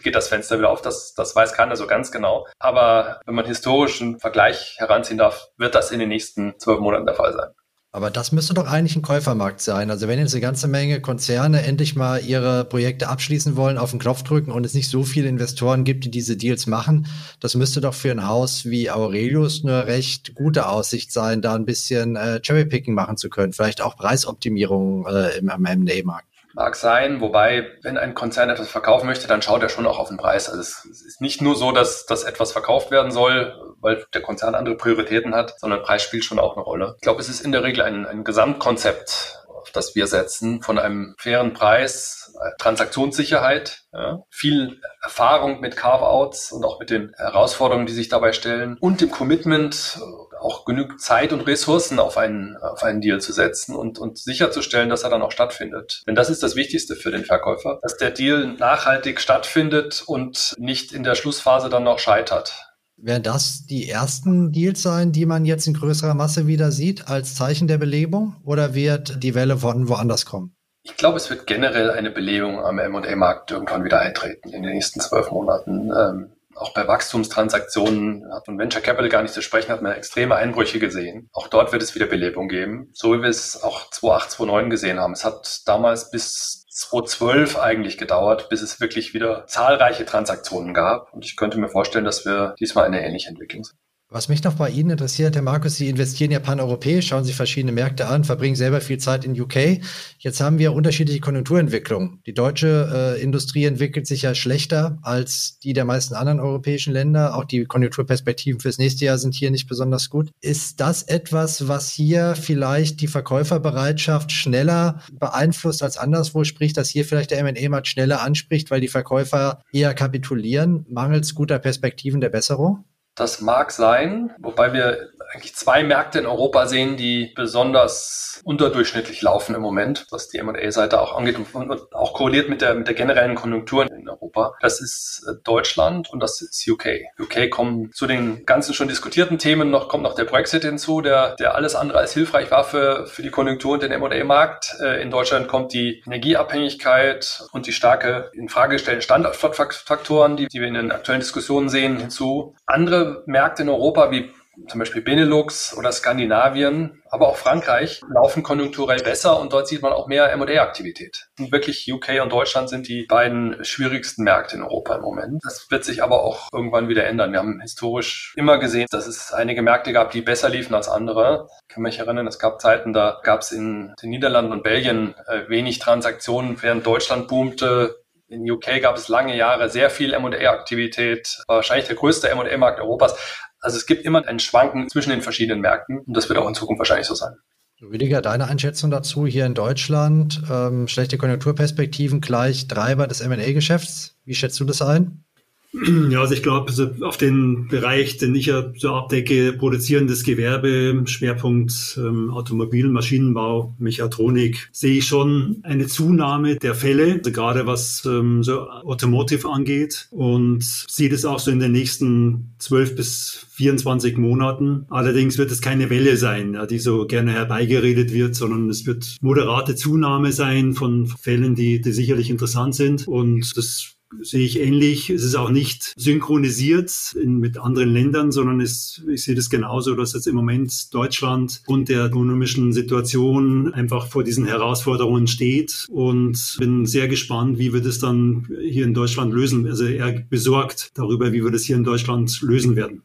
geht 0.02 0.16
das 0.16 0.28
Fenster 0.28 0.58
wieder 0.58 0.70
auf? 0.70 0.82
Das, 0.82 1.14
das 1.14 1.36
weiß 1.36 1.54
keiner 1.54 1.76
so 1.76 1.88
ganz 1.88 2.12
genau. 2.12 2.48
Aber 2.60 3.20
wenn 3.26 3.36
man 3.36 3.46
historischen 3.46 4.20
Vergleich 4.20 4.76
heranziehen 4.78 5.18
darf, 5.18 5.50
wird 5.58 5.76
das 5.76 5.92
in 5.92 6.00
den 6.00 6.10
nächsten 6.10 6.58
zwölf 6.60 6.80
Monaten 6.80 7.06
der 7.06 7.16
Fall 7.16 7.34
sein. 7.34 7.50
Aber 7.92 8.12
das 8.12 8.32
müsste 8.32 8.54
doch 8.54 8.68
eigentlich 8.68 8.96
ein 8.96 9.02
Käufermarkt 9.02 9.62
sein. 9.62 9.90
Also 9.90 10.08
wenn 10.08 10.20
jetzt 10.20 10.36
eine 10.36 10.42
ganze 10.42 10.68
Menge 10.68 11.02
Konzerne 11.02 11.64
endlich 11.64 11.96
mal 11.96 12.24
ihre 12.24 12.64
Projekte 12.64 13.08
abschließen 13.08 13.56
wollen, 13.56 13.80
auf 13.80 13.90
den 13.90 14.00
Knopf 14.00 14.22
drücken 14.22 14.52
und 14.52 14.64
es 14.64 14.76
nicht 14.76 14.92
so 14.92 15.04
viele 15.04 15.28
Investoren 15.28 15.84
gibt, 15.84 16.06
die 16.06 16.12
diese 16.12 16.38
Deals 16.38 16.68
machen, 16.68 17.08
das 17.40 17.56
müsste 17.56 17.82
doch 17.82 17.96
für 17.96 18.12
ein 18.12 18.28
Haus 18.28 18.66
wie 18.66 18.92
Aurelius 18.92 19.64
eine 19.64 19.88
recht 19.88 20.36
gute 20.36 20.70
Aussicht 20.70 21.12
sein, 21.12 21.42
da 21.42 21.56
ein 21.56 21.66
bisschen 21.66 22.16
äh, 22.16 22.40
Cherrypicking 22.44 22.94
machen 22.94 23.18
zu 23.18 23.28
können. 23.28 23.54
Vielleicht 23.54 23.82
auch 23.82 23.98
Preisoptimierung 23.98 25.08
äh, 25.08 25.40
im, 25.40 25.50
im 25.50 25.66
M&A-Markt. 25.66 26.28
Mag 26.54 26.76
sein, 26.76 27.22
wobei, 27.22 27.70
wenn 27.82 27.98
ein 27.98 28.14
Konzern 28.14 28.50
etwas 28.50 28.70
verkaufen 28.70 29.08
möchte, 29.08 29.28
dann 29.28 29.42
schaut 29.42 29.64
er 29.64 29.70
schon 29.70 29.88
auch 29.88 29.98
auf 29.98 30.10
den 30.10 30.18
Preis. 30.18 30.48
Also 30.48 30.62
es 30.62 30.86
ist 30.86 31.22
nicht 31.22 31.42
nur 31.42 31.56
so, 31.56 31.72
dass, 31.72 32.06
dass 32.06 32.24
etwas 32.24 32.52
verkauft 32.52 32.92
werden 32.92 33.12
soll, 33.12 33.69
weil 33.82 34.06
der 34.14 34.22
Konzern 34.22 34.56
andere 34.56 34.76
Prioritäten 34.76 35.36
hat, 35.36 35.60
sondern 35.60 35.84
Preis 35.84 36.04
spielt 36.04 36.26
schon 36.26 36.40
auch 36.40 36.56
eine 36.56 36.64
Rolle. 36.64 36.96
Ich 36.98 37.02
glaube, 37.02 37.22
es 37.22 37.30
ist 37.30 37.42
in 37.42 37.52
der 37.52 37.64
Regel 37.64 37.82
ein, 37.82 38.06
ein 38.06 38.24
Gesamtkonzept, 38.24 39.44
auf 39.60 39.72
das 39.72 39.96
wir 39.96 40.08
setzen, 40.08 40.62
von 40.62 40.80
einem 40.80 41.16
fairen 41.18 41.54
Preis, 41.54 42.34
Transaktionssicherheit, 42.58 43.84
ja, 43.92 44.24
viel 44.30 44.80
Erfahrung 45.02 45.60
mit 45.60 45.76
Carve-outs 45.76 46.52
und 46.52 46.64
auch 46.64 46.80
mit 46.80 46.90
den 46.90 47.14
Herausforderungen, 47.18 47.86
die 47.86 47.94
sich 47.94 48.10
dabei 48.10 48.34
stellen 48.34 48.78
und 48.80 49.02
dem 49.02 49.12
Commitment 49.12 50.00
auch 50.40 50.66
genügend 50.66 51.02
Zeit 51.02 51.34
und 51.34 51.42
Ressourcen 51.42 52.00
auf 52.00 52.18
einen, 52.18 52.58
auf 52.58 52.84
einen 52.84 53.02
Deal 53.02 53.20
zu 53.20 53.34
setzen 53.34 53.76
und, 53.76 54.00
und 54.00 54.18
sicherzustellen, 54.18 54.90
dass 54.90 55.04
er 55.04 55.10
dann 55.10 55.22
auch 55.22 55.32
stattfindet. 55.32 56.04
Denn 56.08 56.16
das 56.16 56.30
ist 56.30 56.44
das 56.44 56.56
Wichtigste 56.56 56.96
für 56.96 57.12
den 57.12 57.26
Verkäufer, 57.26 57.80
dass 57.82 57.98
der 57.98 58.12
Deal 58.12 58.46
nachhaltig 58.58 59.20
stattfindet 59.20 60.04
und 60.06 60.56
nicht 60.58 60.94
in 60.94 61.04
der 61.04 61.16
Schlussphase 61.16 61.70
dann 61.70 61.84
noch 61.84 62.00
scheitert. 62.00 62.69
Werden 63.02 63.24
das 63.24 63.66
die 63.66 63.90
ersten 63.90 64.52
Deals 64.52 64.82
sein, 64.82 65.12
die 65.12 65.26
man 65.26 65.46
jetzt 65.46 65.68
in 65.68 65.74
größerer 65.74 66.14
Masse 66.14 66.48
wieder 66.48 66.72
sieht, 66.72 67.08
als 67.08 67.36
Zeichen 67.36 67.68
der 67.68 67.78
Belebung? 67.78 68.36
Oder 68.44 68.74
wird 68.74 69.24
die 69.24 69.36
Welle 69.36 69.58
von 69.58 69.88
woanders 69.88 70.26
kommen? 70.26 70.56
Ich 70.84 70.98
glaube, 70.98 71.18
es 71.18 71.30
wird 71.30 71.48
generell 71.48 71.92
eine 71.92 72.12
Belebung 72.12 72.60
am 72.60 72.80
M&A-Markt 72.80 73.52
irgendwann 73.52 73.84
wieder 73.84 74.00
eintreten 74.00 74.50
in 74.50 74.64
den 74.64 74.74
nächsten 74.74 75.00
zwölf 75.00 75.32
Monaten. 75.32 75.92
Ähm, 75.92 76.32
auch 76.56 76.74
bei 76.74 76.88
Wachstumstransaktionen 76.88 78.34
hat 78.34 78.48
man 78.48 78.58
Venture 78.58 78.82
Capital 78.82 79.10
gar 79.10 79.22
nicht 79.22 79.34
zu 79.34 79.42
sprechen, 79.42 79.72
hat 79.72 79.82
man 79.82 79.94
extreme 79.94 80.36
Einbrüche 80.36 80.80
gesehen. 80.80 81.30
Auch 81.32 81.48
dort 81.48 81.72
wird 81.72 81.82
es 81.82 81.96
wieder 81.96 82.06
Belebung 82.06 82.50
geben, 82.50 82.90
so 82.92 83.14
wie 83.14 83.22
wir 83.22 83.30
es 83.30 83.64
auch 83.64 83.90
2008, 83.92 84.32
2009 84.32 84.70
gesehen 84.70 85.00
haben. 85.00 85.14
Es 85.14 85.24
hat 85.24 85.62
damals 85.66 86.12
bis 86.12 86.59
2012 86.80 87.58
eigentlich 87.58 87.98
gedauert, 87.98 88.50
bis 88.50 88.62
es 88.62 88.80
wirklich 88.80 89.14
wieder 89.14 89.46
zahlreiche 89.48 90.06
Transaktionen 90.06 90.74
gab. 90.74 91.14
Und 91.14 91.26
ich 91.26 91.36
könnte 91.36 91.60
mir 91.60 91.70
vorstellen, 91.70 92.06
dass 92.06 92.26
wir 92.26 92.56
diesmal 92.60 92.86
eine 92.86 93.06
ähnliche 93.06 93.30
Entwicklung 93.30 93.64
sehen. 93.64 93.78
Was 94.12 94.28
mich 94.28 94.44
noch 94.44 94.56
bei 94.56 94.72
Ihnen 94.72 94.90
interessiert, 94.90 95.36
Herr 95.36 95.44
Markus, 95.44 95.76
Sie 95.76 95.88
investieren 95.88 96.32
ja 96.32 96.40
paneuropäisch, 96.40 97.06
schauen 97.06 97.26
sich 97.26 97.36
verschiedene 97.36 97.72
Märkte 97.72 98.08
an, 98.08 98.24
verbringen 98.24 98.56
selber 98.56 98.82
viel 98.82 98.98
Zeit 98.98 99.24
in 99.24 99.40
UK. 99.40 99.82
Jetzt 100.18 100.42
haben 100.42 100.58
wir 100.58 100.74
unterschiedliche 100.74 101.20
Konjunkturentwicklungen. 101.20 102.20
Die 102.26 102.34
deutsche 102.34 103.16
äh, 103.18 103.22
Industrie 103.22 103.66
entwickelt 103.66 104.08
sich 104.08 104.24
ja 104.24 104.34
schlechter 104.34 104.98
als 105.04 105.60
die 105.60 105.74
der 105.74 105.86
meisten 105.86 106.16
anderen 106.16 106.40
europäischen 106.40 106.92
Länder. 106.92 107.36
Auch 107.36 107.46
die 107.46 107.66
Konjunkturperspektiven 107.66 108.60
fürs 108.60 108.80
nächste 108.80 109.06
Jahr 109.06 109.20
sind 109.20 109.36
hier 109.36 109.52
nicht 109.52 109.70
besonders 109.70 110.10
gut. 110.10 110.32
Ist 110.42 110.80
das 110.80 111.04
etwas, 111.04 111.68
was 111.68 111.92
hier 111.92 112.34
vielleicht 112.36 113.02
die 113.02 113.08
Verkäuferbereitschaft 113.08 114.32
schneller 114.32 115.04
beeinflusst 115.14 115.84
als 115.84 115.98
anderswo? 115.98 116.46
Sprich, 116.46 116.74
dass 116.74 116.90
hier 116.90 117.06
vielleicht 117.06 117.30
der 117.30 117.42
M&A-Markt 117.42 117.88
schneller 117.88 118.24
anspricht, 118.24 118.72
weil 118.72 118.82
die 118.82 118.88
Verkäufer 118.88 119.62
eher 119.72 119.94
kapitulieren, 119.94 120.88
mangels 120.90 121.36
guter 121.36 121.60
Perspektiven 121.60 122.22
der 122.22 122.30
Besserung? 122.30 122.86
Das 123.20 123.42
mag 123.42 123.72
sein, 123.72 124.34
wobei 124.40 124.72
wir 124.72 125.10
eigentlich 125.34 125.54
zwei 125.56 125.84
Märkte 125.84 126.20
in 126.20 126.26
Europa 126.26 126.68
sehen, 126.68 126.96
die 126.96 127.34
besonders 127.36 128.42
unterdurchschnittlich 128.44 129.22
laufen 129.22 129.56
im 129.56 129.62
Moment, 129.62 130.08
was 130.10 130.30
die 130.30 130.38
M&A-Seite 130.38 131.00
auch 131.00 131.16
angeht 131.16 131.38
und, 131.54 131.94
auch 131.94 132.14
korreliert 132.14 132.50
mit 132.50 132.62
der, 132.62 132.74
mit 132.74 132.88
der 132.88 132.96
generellen 132.96 133.36
Konjunktur 133.36 133.92
in 133.92 134.10
Europa. 134.10 134.56
Das 134.62 134.82
ist 134.82 135.26
äh, 135.28 135.34
Deutschland 135.44 136.10
und 136.10 136.22
das 136.22 136.42
ist 136.42 136.68
UK. 136.68 136.88
UK 137.20 137.50
kommen 137.50 137.92
zu 137.92 138.08
den 138.08 138.46
ganzen 138.46 138.74
schon 138.74 138.88
diskutierten 138.88 139.38
Themen 139.38 139.70
noch, 139.70 139.90
kommt 139.90 140.04
noch 140.04 140.16
der 140.16 140.26
Brexit 140.26 140.64
hinzu, 140.64 141.02
der, 141.02 141.36
der 141.36 141.56
alles 141.56 141.76
andere 141.76 142.00
als 142.00 142.14
hilfreich 142.14 142.50
war 142.50 142.64
für, 142.64 143.06
für 143.06 143.22
die 143.22 143.30
Konjunktur 143.30 143.74
und 143.74 143.84
den 143.84 143.92
M&A-Markt. 143.92 144.78
Äh, 144.82 145.02
in 145.02 145.12
Deutschland 145.12 145.48
kommt 145.48 145.74
die 145.74 146.02
Energieabhängigkeit 146.06 147.44
und 147.52 147.68
die 147.68 147.74
starke 147.74 148.32
in 148.34 148.50
Frage 148.50 148.74
gestellten 148.74 149.02
Standortfaktoren, 149.02 150.38
die, 150.38 150.48
die 150.48 150.60
wir 150.60 150.68
in 150.68 150.76
den 150.76 150.92
aktuellen 150.92 151.22
Diskussionen 151.22 151.70
sehen, 151.70 151.98
hinzu. 151.98 152.56
Andere 152.66 153.09
Märkte 153.26 153.64
in 153.64 153.70
Europa 153.70 154.12
wie 154.12 154.32
zum 154.68 154.80
Beispiel 154.80 155.02
Benelux 155.02 155.76
oder 155.78 155.92
Skandinavien, 155.92 157.02
aber 157.10 157.30
auch 157.30 157.38
Frankreich 157.38 158.02
laufen 158.14 158.44
konjunkturell 158.44 159.02
besser 159.02 159.40
und 159.40 159.54
dort 159.54 159.68
sieht 159.68 159.82
man 159.82 159.94
auch 159.94 160.08
mehr 160.08 160.32
M&A-Aktivität. 160.34 161.30
Wirklich 161.38 161.92
UK 161.92 162.22
und 162.22 162.32
Deutschland 162.32 162.70
sind 162.70 162.88
die 162.88 163.06
beiden 163.08 163.64
schwierigsten 163.64 164.24
Märkte 164.24 164.58
in 164.58 164.64
Europa 164.64 164.96
im 164.96 165.02
Moment. 165.02 165.42
Das 165.44 165.70
wird 165.70 165.86
sich 165.86 166.04
aber 166.04 166.24
auch 166.24 166.50
irgendwann 166.54 166.90
wieder 166.90 167.06
ändern. 167.06 167.32
Wir 167.32 167.40
haben 167.40 167.62
historisch 167.62 168.34
immer 168.36 168.58
gesehen, 168.58 168.88
dass 168.92 169.08
es 169.08 169.32
einige 169.32 169.62
Märkte 169.62 169.94
gab, 169.94 170.12
die 170.12 170.22
besser 170.22 170.50
liefen 170.50 170.76
als 170.76 170.90
andere. 170.90 171.48
Ich 171.68 171.74
kann 171.74 171.84
mich 171.84 172.00
erinnern, 172.00 172.28
es 172.28 172.40
gab 172.40 172.62
Zeiten, 172.62 172.94
da 172.94 173.20
gab 173.24 173.42
es 173.42 173.52
in 173.52 173.94
den 174.02 174.10
Niederlanden 174.10 174.52
und 174.52 174.64
Belgien 174.64 175.16
äh, 175.28 175.50
wenig 175.50 175.80
Transaktionen, 175.80 176.62
während 176.62 176.86
Deutschland 176.86 177.28
boomte, 177.28 177.99
in 178.30 178.50
UK 178.50 178.82
gab 178.82 178.96
es 178.96 179.08
lange 179.08 179.36
Jahre 179.36 179.70
sehr 179.70 179.90
viel 179.90 180.14
M&A-Aktivität, 180.14 181.38
wahrscheinlich 181.48 181.88
der 181.88 181.96
größte 181.96 182.30
M&A-Markt 182.30 182.80
Europas. 182.80 183.16
Also 183.60 183.78
es 183.78 183.86
gibt 183.86 184.06
immer 184.06 184.26
ein 184.28 184.40
Schwanken 184.40 184.88
zwischen 184.88 185.10
den 185.10 185.22
verschiedenen 185.22 185.62
Märkten 185.62 186.00
und 186.00 186.16
das 186.16 186.30
wird 186.30 186.40
auch 186.40 186.48
in 186.48 186.56
Zukunft 186.56 186.80
wahrscheinlich 186.80 187.08
so 187.08 187.16
sein. 187.16 187.34
Rüdiger, 187.82 188.22
deine 188.22 188.48
Einschätzung 188.48 188.92
dazu 188.92 189.26
hier 189.26 189.46
in 189.46 189.54
Deutschland, 189.54 190.42
ähm, 190.52 190.88
schlechte 190.88 191.18
Konjunkturperspektiven 191.18 192.20
gleich 192.20 192.68
Treiber 192.68 193.08
des 193.08 193.22
M&A-Geschäfts. 193.22 194.18
Wie 194.26 194.36
schätzt 194.36 194.60
du 194.60 194.66
das 194.66 194.82
ein? 194.82 195.24
Ja, 195.72 196.22
also 196.22 196.34
ich 196.34 196.42
glaube, 196.42 196.68
also 196.68 196.90
auf 197.02 197.18
den 197.18 197.68
Bereich, 197.68 198.18
den 198.18 198.34
ich 198.34 198.48
ja 198.48 198.72
so 198.76 198.94
abdecke, 198.94 199.54
produzierendes 199.54 200.24
Gewerbe, 200.24 201.04
Schwerpunkt 201.06 201.96
ähm, 201.98 202.32
Automobil, 202.32 202.88
Maschinenbau, 202.88 203.76
Mechatronik, 203.78 204.70
sehe 204.72 204.98
ich 204.98 205.08
schon 205.08 205.60
eine 205.62 205.86
Zunahme 205.86 206.56
der 206.56 206.74
Fälle, 206.74 207.16
also 207.20 207.32
gerade 207.32 207.68
was 207.68 208.04
ähm, 208.06 208.44
so 208.44 208.68
Automotive 208.68 209.48
angeht 209.48 210.08
und 210.10 210.64
sehe 210.64 211.10
das 211.10 211.24
auch 211.26 211.40
so 211.40 211.52
in 211.52 211.60
den 211.60 211.72
nächsten 211.72 212.56
zwölf 212.58 212.96
bis 212.96 213.46
24 213.52 214.18
Monaten. 214.18 214.86
Allerdings 214.90 215.38
wird 215.38 215.52
es 215.52 215.62
keine 215.62 215.92
Welle 215.92 216.18
sein, 216.18 216.56
ja, 216.56 216.66
die 216.66 216.80
so 216.80 217.06
gerne 217.06 217.34
herbeigeredet 217.34 218.12
wird, 218.12 218.36
sondern 218.36 218.70
es 218.70 218.88
wird 218.88 219.18
moderate 219.22 219.76
Zunahme 219.76 220.32
sein 220.32 220.74
von 220.74 221.06
Fällen, 221.06 221.54
die, 221.54 221.80
die 221.80 221.92
sicherlich 221.92 222.32
interessant 222.32 222.74
sind 222.74 223.08
und 223.08 223.56
das 223.56 223.99
sehe 224.22 224.46
ich 224.46 224.60
ähnlich. 224.60 225.10
Es 225.10 225.24
ist 225.24 225.36
auch 225.36 225.50
nicht 225.50 225.94
synchronisiert 225.98 227.16
in, 227.22 227.38
mit 227.38 227.58
anderen 227.58 227.90
Ländern, 227.90 228.32
sondern 228.32 228.62
es, 228.62 229.04
ich 229.12 229.24
sehe 229.24 229.36
das 229.36 229.50
genauso, 229.50 229.96
dass 229.96 230.14
jetzt 230.14 230.28
im 230.28 230.36
Moment 230.36 230.94
Deutschland 230.94 231.62
und 231.68 231.90
der 231.90 232.06
ökonomischen 232.06 232.74
Situation 232.74 233.74
einfach 233.74 234.08
vor 234.08 234.24
diesen 234.24 234.46
Herausforderungen 234.46 235.28
steht 235.28 235.86
und 235.90 236.58
bin 236.60 236.86
sehr 236.86 237.08
gespannt, 237.08 237.60
wie 237.60 237.74
wir 237.74 237.82
das 237.82 238.00
dann 238.00 238.48
hier 238.62 238.86
in 238.86 238.94
Deutschland 238.94 239.34
lösen. 239.34 239.68
Also 239.68 239.86
eher 239.86 240.12
besorgt 240.30 240.92
darüber, 240.96 241.32
wie 241.32 241.44
wir 241.44 241.52
das 241.52 241.64
hier 241.64 241.76
in 241.76 241.84
Deutschland 241.84 242.42
lösen 242.42 242.76
werden. 242.76 243.04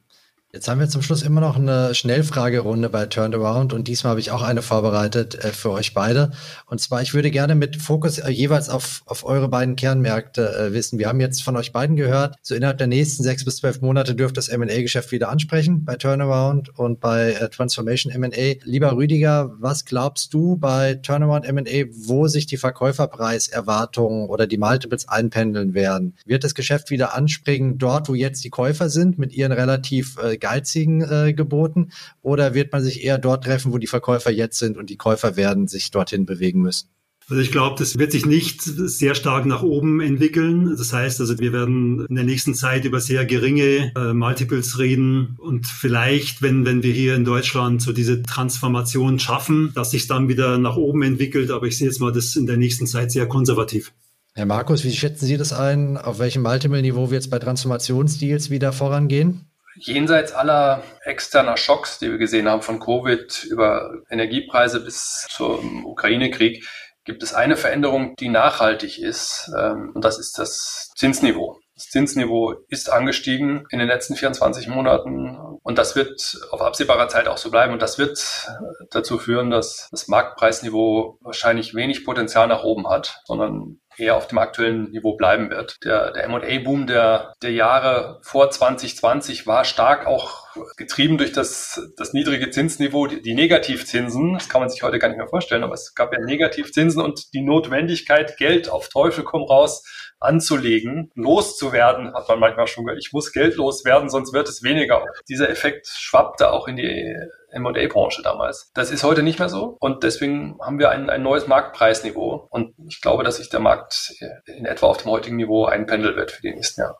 Jetzt 0.54 0.68
haben 0.68 0.78
wir 0.78 0.88
zum 0.88 1.02
Schluss 1.02 1.22
immer 1.22 1.40
noch 1.40 1.56
eine 1.56 1.96
Schnellfragerunde 1.96 2.88
bei 2.88 3.06
Turnaround 3.06 3.72
und 3.72 3.88
diesmal 3.88 4.12
habe 4.12 4.20
ich 4.20 4.30
auch 4.30 4.42
eine 4.42 4.62
vorbereitet 4.62 5.34
äh, 5.34 5.48
für 5.48 5.72
euch 5.72 5.94
beide. 5.94 6.30
Und 6.66 6.80
zwar, 6.80 7.02
ich 7.02 7.12
würde 7.12 7.32
gerne 7.32 7.56
mit 7.56 7.74
Fokus 7.74 8.20
äh, 8.20 8.30
jeweils 8.30 8.68
auf, 8.68 9.02
auf 9.06 9.24
eure 9.24 9.48
beiden 9.48 9.74
Kernmärkte 9.74 10.56
äh, 10.56 10.72
wissen. 10.72 11.00
Wir 11.00 11.08
haben 11.08 11.18
jetzt 11.18 11.42
von 11.42 11.56
euch 11.56 11.72
beiden 11.72 11.96
gehört, 11.96 12.36
so 12.40 12.54
innerhalb 12.54 12.78
der 12.78 12.86
nächsten 12.86 13.24
sechs 13.24 13.44
bis 13.44 13.56
zwölf 13.56 13.80
Monate 13.80 14.14
dürft 14.14 14.36
das 14.36 14.46
M&A-Geschäft 14.46 15.10
wieder 15.10 15.28
ansprechen 15.28 15.84
bei 15.84 15.96
Turnaround 15.96 16.78
und 16.78 17.00
bei 17.00 17.32
äh, 17.32 17.48
Transformation 17.48 18.12
M&A. 18.12 18.54
Lieber 18.62 18.96
Rüdiger, 18.96 19.56
was 19.58 19.84
glaubst 19.84 20.32
du 20.32 20.56
bei 20.56 20.94
Turnaround 20.94 21.46
M&A, 21.46 21.86
wo 22.06 22.28
sich 22.28 22.46
die 22.46 22.58
Verkäuferpreiserwartungen 22.58 24.28
oder 24.28 24.46
die 24.46 24.58
Multiples 24.58 25.08
einpendeln 25.08 25.74
werden? 25.74 26.14
Wird 26.24 26.44
das 26.44 26.54
Geschäft 26.54 26.90
wieder 26.90 27.16
anspringen 27.16 27.78
dort, 27.78 28.08
wo 28.08 28.14
jetzt 28.14 28.44
die 28.44 28.50
Käufer 28.50 28.88
sind 28.88 29.18
mit 29.18 29.32
ihren 29.32 29.50
relativ 29.50 30.16
äh, 30.22 30.38
geizigen 30.44 31.00
äh, 31.00 31.32
Geboten? 31.32 31.90
Oder 32.20 32.52
wird 32.52 32.70
man 32.70 32.82
sich 32.82 33.02
eher 33.02 33.16
dort 33.16 33.44
treffen, 33.44 33.72
wo 33.72 33.78
die 33.78 33.86
Verkäufer 33.86 34.30
jetzt 34.30 34.58
sind 34.58 34.76
und 34.76 34.90
die 34.90 34.98
Käufer 34.98 35.36
werden 35.36 35.68
sich 35.68 35.90
dorthin 35.90 36.26
bewegen 36.26 36.60
müssen? 36.60 36.90
Also 37.30 37.40
ich 37.40 37.50
glaube, 37.50 37.76
das 37.78 37.98
wird 37.98 38.12
sich 38.12 38.26
nicht 38.26 38.60
sehr 38.62 39.14
stark 39.14 39.46
nach 39.46 39.62
oben 39.62 40.02
entwickeln. 40.02 40.76
Das 40.76 40.92
heißt, 40.92 41.22
also 41.22 41.38
wir 41.38 41.54
werden 41.54 42.04
in 42.06 42.16
der 42.16 42.24
nächsten 42.24 42.54
Zeit 42.54 42.84
über 42.84 43.00
sehr 43.00 43.24
geringe 43.24 43.92
äh, 43.96 44.12
Multiples 44.12 44.78
reden 44.78 45.36
und 45.38 45.66
vielleicht, 45.66 46.42
wenn 46.42 46.66
wenn 46.66 46.82
wir 46.82 46.92
hier 46.92 47.14
in 47.14 47.24
Deutschland 47.24 47.80
so 47.80 47.94
diese 47.94 48.22
Transformation 48.22 49.18
schaffen, 49.18 49.72
dass 49.74 49.92
sich 49.92 50.06
dann 50.06 50.28
wieder 50.28 50.58
nach 50.58 50.76
oben 50.76 51.02
entwickelt. 51.02 51.50
Aber 51.50 51.66
ich 51.66 51.78
sehe 51.78 51.86
jetzt 51.86 52.00
mal 52.00 52.12
das 52.12 52.36
in 52.36 52.44
der 52.44 52.58
nächsten 52.58 52.86
Zeit 52.86 53.10
sehr 53.10 53.26
konservativ. 53.26 53.94
Herr 54.34 54.46
Markus, 54.46 54.84
wie 54.84 54.92
schätzen 54.92 55.26
Sie 55.26 55.38
das 55.38 55.52
ein? 55.52 55.96
Auf 55.96 56.18
welchem 56.18 56.42
Multiple-Niveau 56.42 57.08
wir 57.08 57.14
jetzt 57.14 57.30
bei 57.30 57.38
Transformationsdeals 57.38 58.50
wieder 58.50 58.72
vorangehen? 58.72 59.46
Jenseits 59.76 60.32
aller 60.32 60.82
externer 61.02 61.56
Schocks, 61.56 61.98
die 61.98 62.10
wir 62.10 62.18
gesehen 62.18 62.48
haben, 62.48 62.62
von 62.62 62.80
Covid 62.80 63.44
über 63.44 64.02
Energiepreise 64.10 64.80
bis 64.80 65.26
zum 65.30 65.86
Ukraine-Krieg, 65.86 66.66
gibt 67.04 67.22
es 67.22 67.34
eine 67.34 67.56
Veränderung, 67.56 68.16
die 68.16 68.28
nachhaltig 68.28 68.98
ist, 68.98 69.50
ähm, 69.58 69.92
und 69.94 70.04
das 70.04 70.18
ist 70.18 70.38
das 70.38 70.90
Zinsniveau. 70.96 71.60
Das 71.74 71.88
Zinsniveau 71.88 72.54
ist 72.68 72.90
angestiegen 72.90 73.66
in 73.70 73.80
den 73.80 73.88
letzten 73.88 74.14
24 74.14 74.68
Monaten 74.68 75.36
und 75.62 75.76
das 75.76 75.96
wird 75.96 76.38
auf 76.52 76.62
absehbarer 76.62 77.08
Zeit 77.08 77.26
auch 77.26 77.36
so 77.36 77.50
bleiben 77.50 77.72
und 77.72 77.82
das 77.82 77.98
wird 77.98 78.48
dazu 78.90 79.18
führen, 79.18 79.50
dass 79.50 79.88
das 79.90 80.06
Marktpreisniveau 80.06 81.18
wahrscheinlich 81.20 81.74
wenig 81.74 82.04
Potenzial 82.04 82.46
nach 82.46 82.62
oben 82.62 82.88
hat, 82.88 83.20
sondern 83.24 83.80
eher 83.96 84.16
auf 84.16 84.26
dem 84.28 84.38
aktuellen 84.38 84.90
Niveau 84.90 85.16
bleiben 85.16 85.50
wird. 85.50 85.84
Der, 85.84 86.12
der 86.12 86.24
M&A-Boom 86.24 86.86
der, 86.86 87.34
der 87.42 87.52
Jahre 87.52 88.20
vor 88.22 88.50
2020 88.50 89.46
war 89.46 89.64
stark 89.64 90.06
auch 90.06 90.44
getrieben 90.76 91.18
durch 91.18 91.32
das, 91.32 91.92
das 91.96 92.12
niedrige 92.12 92.50
Zinsniveau, 92.50 93.06
die, 93.06 93.22
die 93.22 93.34
Negativzinsen. 93.34 94.34
Das 94.34 94.48
kann 94.48 94.60
man 94.60 94.70
sich 94.70 94.82
heute 94.82 94.98
gar 94.98 95.08
nicht 95.08 95.18
mehr 95.18 95.28
vorstellen, 95.28 95.64
aber 95.64 95.74
es 95.74 95.94
gab 95.94 96.12
ja 96.12 96.20
Negativzinsen 96.20 97.02
und 97.02 97.32
die 97.34 97.42
Notwendigkeit, 97.42 98.36
Geld 98.36 98.68
auf 98.68 98.88
Teufel 98.88 99.24
komm 99.24 99.42
raus 99.42 99.82
anzulegen, 100.24 101.10
loszuwerden, 101.14 102.14
hat 102.14 102.28
man 102.28 102.40
manchmal 102.40 102.66
schon 102.66 102.84
gehört. 102.84 103.02
Ich 103.04 103.12
muss 103.12 103.32
Geld 103.32 103.56
loswerden, 103.56 104.08
sonst 104.08 104.32
wird 104.32 104.48
es 104.48 104.62
weniger. 104.62 105.04
Dieser 105.28 105.48
Effekt 105.48 105.86
schwappte 105.86 106.50
auch 106.50 106.68
in 106.68 106.76
die 106.76 107.16
M&A-Branche 107.50 108.22
damals. 108.22 108.70
Das 108.74 108.90
ist 108.90 109.04
heute 109.04 109.22
nicht 109.22 109.38
mehr 109.38 109.48
so 109.48 109.76
und 109.80 110.02
deswegen 110.02 110.58
haben 110.60 110.78
wir 110.78 110.90
ein, 110.90 111.08
ein 111.08 111.22
neues 111.22 111.46
Marktpreisniveau 111.46 112.48
und 112.50 112.74
ich 112.88 113.00
glaube, 113.00 113.22
dass 113.22 113.36
sich 113.36 113.48
der 113.48 113.60
Markt 113.60 114.14
in 114.46 114.66
etwa 114.66 114.86
auf 114.86 114.98
dem 114.98 115.10
heutigen 115.10 115.36
Niveau 115.36 115.64
einpendeln 115.66 116.16
wird 116.16 116.32
für 116.32 116.42
die 116.42 116.52
nächsten 116.52 116.80
Jahre. 116.80 116.98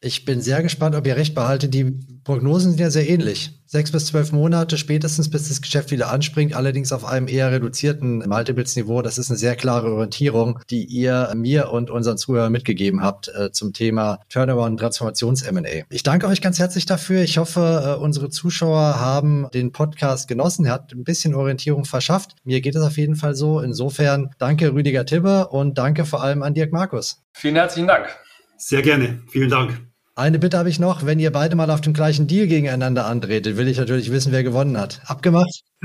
Ich 0.00 0.24
bin 0.26 0.42
sehr 0.42 0.62
gespannt, 0.62 0.94
ob 0.94 1.06
ihr 1.06 1.16
recht 1.16 1.34
behaltet. 1.34 1.72
Die 1.72 1.84
Prognosen 2.22 2.72
sind 2.72 2.80
ja 2.80 2.90
sehr 2.90 3.08
ähnlich. 3.08 3.52
Sechs 3.64 3.90
bis 3.90 4.06
zwölf 4.06 4.30
Monate 4.30 4.78
spätestens, 4.78 5.30
bis 5.30 5.48
das 5.48 5.62
Geschäft 5.62 5.90
wieder 5.90 6.10
anspringt, 6.10 6.54
allerdings 6.54 6.92
auf 6.92 7.04
einem 7.04 7.28
eher 7.28 7.50
reduzierten 7.50 8.18
Multiples-Niveau. 8.18 9.00
Das 9.02 9.16
ist 9.16 9.30
eine 9.30 9.38
sehr 9.38 9.56
klare 9.56 9.90
Orientierung, 9.90 10.60
die 10.70 10.84
ihr 10.84 11.32
mir 11.34 11.72
und 11.72 11.90
unseren 11.90 12.18
Zuhörern 12.18 12.52
mitgegeben 12.52 13.02
habt 13.02 13.28
äh, 13.28 13.50
zum 13.50 13.72
Thema 13.72 14.20
Turnaround 14.28 14.78
Transformations-M&A. 14.78 15.84
Ich 15.88 16.02
danke 16.02 16.28
euch 16.28 16.42
ganz 16.42 16.58
herzlich 16.58 16.86
dafür. 16.86 17.22
Ich 17.22 17.38
hoffe, 17.38 17.96
äh, 17.96 18.00
unsere 18.00 18.28
Zuschauer 18.28 19.00
haben 19.00 19.48
den 19.54 19.72
Podcast 19.72 20.28
genossen. 20.28 20.66
Er 20.66 20.72
hat 20.72 20.92
ein 20.92 21.04
bisschen 21.04 21.34
Orientierung 21.34 21.86
verschafft. 21.86 22.36
Mir 22.44 22.60
geht 22.60 22.76
es 22.76 22.82
auf 22.82 22.98
jeden 22.98 23.16
Fall 23.16 23.34
so. 23.34 23.60
Insofern 23.60 24.30
danke 24.38 24.74
Rüdiger 24.74 25.06
Tibbe 25.06 25.48
und 25.48 25.78
danke 25.78 26.04
vor 26.04 26.22
allem 26.22 26.42
an 26.42 26.54
Dirk 26.54 26.72
Markus. 26.72 27.22
Vielen 27.32 27.56
herzlichen 27.56 27.88
Dank. 27.88 28.08
Sehr 28.58 28.82
gerne. 28.82 29.22
Vielen 29.28 29.50
Dank. 29.50 29.80
Eine 30.14 30.38
Bitte 30.38 30.56
habe 30.56 30.70
ich 30.70 30.78
noch, 30.78 31.04
wenn 31.04 31.18
ihr 31.18 31.30
beide 31.30 31.56
mal 31.56 31.70
auf 31.70 31.82
dem 31.82 31.92
gleichen 31.92 32.26
Deal 32.26 32.46
gegeneinander 32.46 33.04
antretet, 33.04 33.58
will 33.58 33.68
ich 33.68 33.76
natürlich 33.76 34.10
wissen, 34.10 34.32
wer 34.32 34.42
gewonnen 34.42 34.78
hat. 34.80 35.02
Abgemacht? 35.04 35.60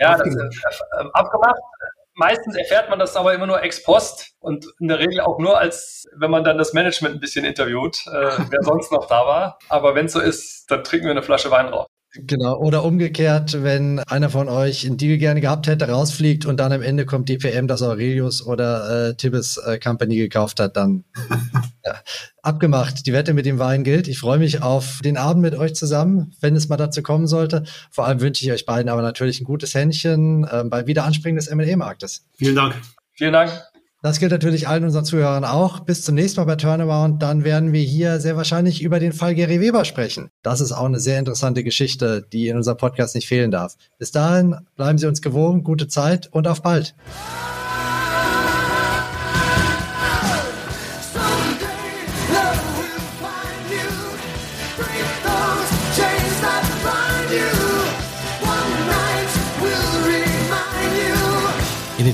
ja, 0.00 0.16
das 0.16 0.28
ist 0.28 0.36
äh, 0.36 1.04
abgemacht. 1.12 1.60
Meistens 2.14 2.54
erfährt 2.54 2.90
man 2.90 3.00
das 3.00 3.16
aber 3.16 3.34
immer 3.34 3.48
nur 3.48 3.60
ex 3.60 3.82
post 3.82 4.34
und 4.38 4.64
in 4.78 4.86
der 4.86 5.00
Regel 5.00 5.20
auch 5.20 5.40
nur, 5.40 5.58
als 5.58 6.06
wenn 6.16 6.30
man 6.30 6.44
dann 6.44 6.56
das 6.56 6.72
Management 6.72 7.16
ein 7.16 7.20
bisschen 7.20 7.44
interviewt, 7.44 8.06
äh, 8.06 8.38
wer 8.48 8.62
sonst 8.62 8.92
noch 8.92 9.08
da 9.08 9.26
war. 9.26 9.58
Aber 9.68 9.96
wenn 9.96 10.06
es 10.06 10.12
so 10.12 10.20
ist, 10.20 10.70
dann 10.70 10.84
trinken 10.84 11.06
wir 11.06 11.10
eine 11.10 11.24
Flasche 11.24 11.50
Wein 11.50 11.66
drauf. 11.66 11.88
Genau, 12.16 12.56
oder 12.58 12.84
umgekehrt, 12.84 13.64
wenn 13.64 13.98
einer 13.98 14.30
von 14.30 14.48
euch 14.48 14.86
einen 14.86 14.96
Deal 14.96 15.18
gerne 15.18 15.40
gehabt 15.40 15.66
hätte, 15.66 15.88
rausfliegt 15.88 16.46
und 16.46 16.58
dann 16.60 16.72
am 16.72 16.80
Ende 16.80 17.06
kommt 17.06 17.28
die 17.28 17.38
PM, 17.38 17.66
dass 17.66 17.82
Aurelius 17.82 18.46
oder 18.46 19.08
äh, 19.08 19.16
Tibbes 19.16 19.56
äh, 19.56 19.80
Company 19.80 20.16
gekauft 20.16 20.60
hat, 20.60 20.76
dann 20.76 21.04
ja, 21.84 21.96
abgemacht. 22.42 23.06
Die 23.06 23.12
Wette 23.12 23.34
mit 23.34 23.46
dem 23.46 23.58
Wein 23.58 23.82
gilt. 23.82 24.06
Ich 24.06 24.20
freue 24.20 24.38
mich 24.38 24.62
auf 24.62 25.00
den 25.02 25.16
Abend 25.16 25.42
mit 25.42 25.56
euch 25.56 25.74
zusammen, 25.74 26.32
wenn 26.40 26.54
es 26.54 26.68
mal 26.68 26.76
dazu 26.76 27.02
kommen 27.02 27.26
sollte. 27.26 27.64
Vor 27.90 28.06
allem 28.06 28.20
wünsche 28.20 28.44
ich 28.44 28.52
euch 28.52 28.64
beiden 28.64 28.88
aber 28.88 29.02
natürlich 29.02 29.40
ein 29.40 29.44
gutes 29.44 29.74
Händchen 29.74 30.44
äh, 30.44 30.62
beim 30.64 30.86
Wiederanspringen 30.86 31.36
des 31.36 31.48
M&A-Marktes. 31.48 32.26
Vielen 32.36 32.54
Dank. 32.54 32.76
Vielen 33.14 33.32
Dank. 33.32 33.73
Das 34.04 34.18
gilt 34.18 34.32
natürlich 34.32 34.68
allen 34.68 34.84
unseren 34.84 35.06
Zuhörern 35.06 35.46
auch. 35.46 35.80
Bis 35.80 36.02
zum 36.02 36.14
nächsten 36.14 36.38
Mal 36.38 36.44
bei 36.44 36.56
Turnaround. 36.56 37.22
Dann 37.22 37.42
werden 37.42 37.72
wir 37.72 37.80
hier 37.80 38.20
sehr 38.20 38.36
wahrscheinlich 38.36 38.82
über 38.82 39.00
den 39.00 39.14
Fall 39.14 39.34
Gary 39.34 39.62
Weber 39.62 39.86
sprechen. 39.86 40.28
Das 40.42 40.60
ist 40.60 40.72
auch 40.72 40.84
eine 40.84 41.00
sehr 41.00 41.18
interessante 41.18 41.64
Geschichte, 41.64 42.22
die 42.30 42.48
in 42.48 42.58
unserem 42.58 42.76
Podcast 42.76 43.14
nicht 43.14 43.26
fehlen 43.26 43.50
darf. 43.50 43.76
Bis 43.98 44.10
dahin 44.10 44.56
bleiben 44.76 44.98
Sie 44.98 45.06
uns 45.06 45.22
gewogen, 45.22 45.64
gute 45.64 45.88
Zeit 45.88 46.28
und 46.30 46.46
auf 46.46 46.60
bald. 46.60 46.94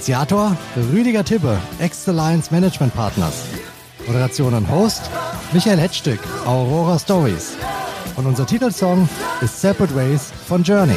Initiator 0.01 0.57
Rüdiger 0.95 1.23
Tippe, 1.23 1.59
Ex-Alliance 1.79 2.51
Management 2.51 2.95
Partners. 2.95 3.45
Moderation 4.07 4.55
und 4.55 4.67
Host 4.71 5.03
Michael 5.53 5.79
Hetzstück, 5.79 6.21
Aurora 6.47 6.99
Stories. 6.99 7.53
Und 8.17 8.25
unser 8.25 8.47
Titelsong 8.47 9.07
ist 9.43 9.61
Separate 9.61 9.95
Ways 9.95 10.33
von 10.47 10.63
Journey. 10.63 10.97